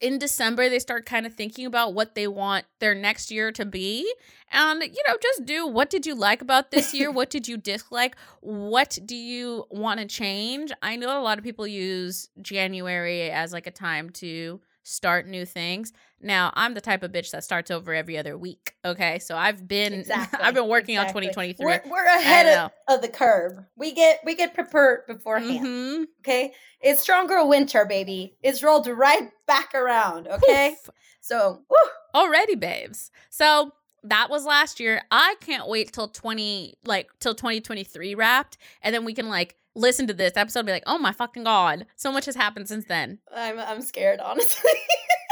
in 0.00 0.18
December 0.18 0.68
they 0.68 0.78
start 0.78 1.06
kind 1.06 1.26
of 1.26 1.34
thinking 1.34 1.66
about 1.66 1.94
what 1.94 2.14
they 2.14 2.26
want 2.26 2.64
their 2.78 2.94
next 2.94 3.30
year 3.30 3.52
to 3.52 3.64
be. 3.64 4.12
And 4.50 4.82
you 4.82 5.02
know, 5.06 5.16
just 5.22 5.44
do 5.44 5.66
what 5.66 5.90
did 5.90 6.06
you 6.06 6.14
like 6.14 6.42
about 6.42 6.70
this 6.70 6.94
year? 6.98 7.10
what 7.10 7.30
did 7.30 7.48
you 7.48 7.56
dislike? 7.56 8.16
What 8.40 8.98
do 9.04 9.16
you 9.16 9.66
want 9.70 10.00
to 10.00 10.06
change? 10.06 10.72
I 10.82 10.96
know 10.96 11.18
a 11.18 11.22
lot 11.22 11.38
of 11.38 11.44
people 11.44 11.66
use 11.66 12.28
January 12.40 13.30
as 13.30 13.52
like 13.52 13.66
a 13.66 13.72
time 13.72 14.10
to 14.10 14.60
start 14.88 15.26
new 15.26 15.44
things. 15.44 15.92
Now, 16.20 16.52
I'm 16.54 16.74
the 16.74 16.80
type 16.80 17.02
of 17.02 17.12
bitch 17.12 17.30
that 17.30 17.44
starts 17.44 17.70
over 17.70 17.94
every 17.94 18.18
other 18.18 18.36
week. 18.36 18.74
Okay, 18.84 19.18
so 19.18 19.36
I've 19.36 19.68
been 19.68 19.92
exactly, 20.00 20.40
I've 20.42 20.54
been 20.54 20.68
working 20.68 20.96
exactly. 20.96 21.28
on 21.28 21.34
2023. 21.34 21.64
We're, 21.64 21.82
we're 21.90 22.06
ahead 22.06 22.58
of, 22.58 22.72
of, 22.88 23.02
the 23.02 23.08
curve. 23.08 23.52
We 23.76 23.92
get 23.92 24.20
we 24.24 24.34
get 24.34 24.54
prepared 24.54 25.06
beforehand. 25.06 25.66
Mm-hmm. 25.66 26.04
Okay, 26.20 26.52
it's 26.80 27.00
stronger 27.00 27.44
winter, 27.46 27.84
baby. 27.84 28.36
It's 28.42 28.62
rolled 28.62 28.86
right 28.86 29.30
back 29.46 29.74
around. 29.74 30.26
Okay, 30.28 30.70
Oof. 30.72 30.90
so 31.20 31.62
woo. 31.70 31.76
already, 32.14 32.56
babes. 32.56 33.10
So 33.30 33.72
that 34.04 34.30
was 34.30 34.44
last 34.44 34.80
year. 34.80 35.02
I 35.10 35.36
can't 35.40 35.68
wait 35.68 35.92
till 35.92 36.08
20 36.08 36.74
like 36.84 37.10
till 37.20 37.34
2023 37.34 38.14
wrapped 38.14 38.58
and 38.82 38.94
then 38.94 39.04
we 39.04 39.14
can 39.14 39.28
like 39.28 39.56
listen 39.78 40.06
to 40.08 40.14
this 40.14 40.32
episode 40.36 40.60
and 40.60 40.66
be 40.66 40.72
like, 40.72 40.82
"Oh 40.86 40.98
my 40.98 41.12
fucking 41.12 41.44
god, 41.44 41.86
so 41.96 42.12
much 42.12 42.26
has 42.26 42.34
happened 42.36 42.68
since 42.68 42.84
then." 42.86 43.18
I'm 43.34 43.58
I'm 43.58 43.80
scared, 43.82 44.20
honestly. 44.24 44.70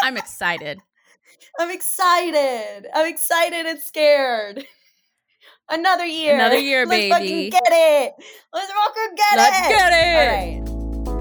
I'm 0.03 0.17
excited. 0.17 0.81
I'm 1.59 1.71
excited. 1.71 2.87
I'm 2.95 3.07
excited 3.07 3.67
and 3.67 3.79
scared. 3.81 4.65
Another 5.69 6.07
year. 6.07 6.35
Another 6.35 6.59
year, 6.59 6.87
Let's 6.87 6.91
baby. 6.91 7.11
fucking 7.11 7.51
get 7.51 7.63
it. 7.67 8.13
Let's 8.53 8.73
fucking 8.73 9.15
get 9.17 9.37
Let's 9.37 9.67
it. 9.67 9.69
get 9.69 9.93
it. 9.93 10.69
All 10.69 11.17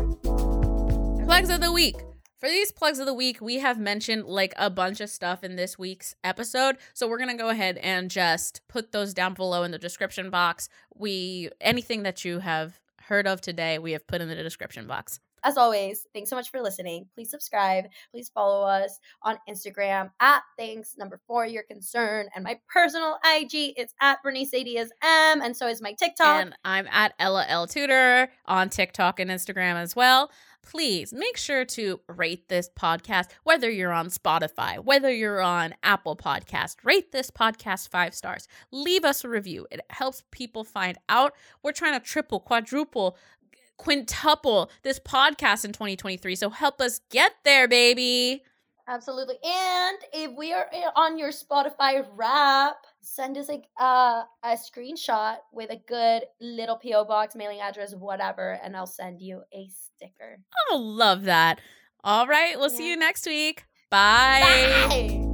right. 1.15 1.26
Plugs 1.26 1.49
of 1.49 1.61
the 1.61 1.71
week. 1.71 1.95
For 2.39 2.47
these 2.49 2.71
plugs 2.71 2.99
of 2.99 3.07
the 3.07 3.13
week, 3.13 3.41
we 3.41 3.55
have 3.57 3.80
mentioned 3.80 4.26
like 4.26 4.53
a 4.57 4.69
bunch 4.69 5.01
of 5.01 5.09
stuff 5.09 5.43
in 5.43 5.55
this 5.55 5.80
week's 5.80 6.15
episode. 6.23 6.78
So 6.93 7.07
we're 7.07 7.17
going 7.17 7.36
to 7.36 7.41
go 7.41 7.49
ahead 7.49 7.78
and 7.78 8.11
just 8.11 8.61
put 8.67 8.91
those 8.91 9.15
down 9.15 9.34
below 9.34 9.63
in 9.63 9.71
the 9.71 9.80
description 9.80 10.30
box. 10.30 10.69
We 10.93 11.49
anything 11.59 12.03
that 12.03 12.23
you 12.23 12.39
have 12.39 12.80
heard 13.07 13.27
of 13.27 13.41
today, 13.41 13.79
we 13.79 13.91
have 13.93 14.05
put 14.07 14.21
in 14.21 14.27
the 14.27 14.35
description 14.35 14.87
box. 14.87 15.19
As 15.45 15.57
always, 15.57 16.07
thanks 16.11 16.31
so 16.31 16.35
much 16.35 16.49
for 16.49 16.59
listening. 16.59 17.05
Please 17.13 17.29
subscribe. 17.29 17.85
Please 18.11 18.29
follow 18.33 18.65
us 18.65 18.99
on 19.21 19.37
Instagram 19.47 20.09
at 20.19 20.41
thanks 20.57 20.95
number 20.97 21.21
four 21.27 21.45
your 21.45 21.61
concern. 21.61 22.27
And 22.33 22.43
my 22.43 22.59
personal 22.67 23.19
IG 23.23 23.75
it's 23.77 23.93
at 24.01 24.23
Bernice 24.23 24.51
M. 24.55 25.41
And 25.41 25.55
so 25.55 25.67
is 25.67 25.83
my 25.83 25.93
TikTok. 25.93 26.41
And 26.41 26.55
I'm 26.65 26.87
at 26.87 27.13
Ella 27.19 27.45
L 27.47 27.67
Tutor 27.67 28.27
on 28.47 28.69
TikTok 28.69 29.19
and 29.19 29.29
Instagram 29.29 29.75
as 29.75 29.95
well. 29.95 30.31
Please 30.66 31.13
make 31.13 31.38
sure 31.38 31.63
to 31.63 31.99
rate 32.07 32.49
this 32.49 32.70
podcast, 32.70 33.28
whether 33.43 33.70
you're 33.70 33.93
on 33.93 34.07
Spotify, 34.07 34.84
whether 34.84 35.11
you're 35.11 35.41
on 35.41 35.76
Apple 35.84 36.16
Podcast. 36.16 36.78
Rate 36.84 37.11
this 37.11 37.30
podcast 37.30 37.89
five 37.89 38.16
stars. 38.16 38.47
Leave 38.72 39.05
us 39.05 39.24
a 39.24 39.30
review. 39.30 39.68
It 39.72 39.82
helps 39.89 40.24
people 40.32 40.63
find 40.63 40.97
out. 41.07 41.34
We're 41.63 41.72
trying 41.72 41.99
to 41.99 42.05
triple, 42.05 42.39
quadruple, 42.39 43.16
quintuple 43.78 44.72
this 44.84 44.99
podcast 44.99 45.66
in 45.66 45.72
2023. 45.72 46.36
So 46.36 46.49
help 46.49 46.82
us 46.82 46.99
get 47.09 47.34
there, 47.43 47.68
baby. 47.68 48.43
Absolutely. 48.88 49.36
And 49.43 49.97
if 50.13 50.31
we 50.38 50.53
are 50.53 50.67
on 50.95 51.17
your 51.17 51.29
Spotify 51.29 52.05
wrap, 52.15 52.77
send 53.01 53.38
us 53.38 53.49
a 53.49 53.61
uh, 53.83 54.23
a 54.43 54.49
screenshot 54.55 55.38
with 55.51 55.71
a 55.71 55.81
good 55.88 56.23
little 56.39 56.77
PO 56.77 57.05
box, 57.05 57.36
mailing 57.36 57.61
address, 57.61 57.95
whatever, 57.95 58.59
and 58.63 58.77
I'll 58.77 58.86
send 58.86 59.21
you 59.21 59.41
a 59.53 59.67
sticker. 59.69 60.39
Oh, 60.71 60.77
love 60.77 61.23
that. 61.23 61.59
All 62.03 62.27
right. 62.27 62.57
We'll 62.59 62.69
see 62.69 62.89
you 62.89 62.97
next 62.97 63.25
week. 63.25 63.65
Bye. 63.89 64.86
Bye. 64.89 65.24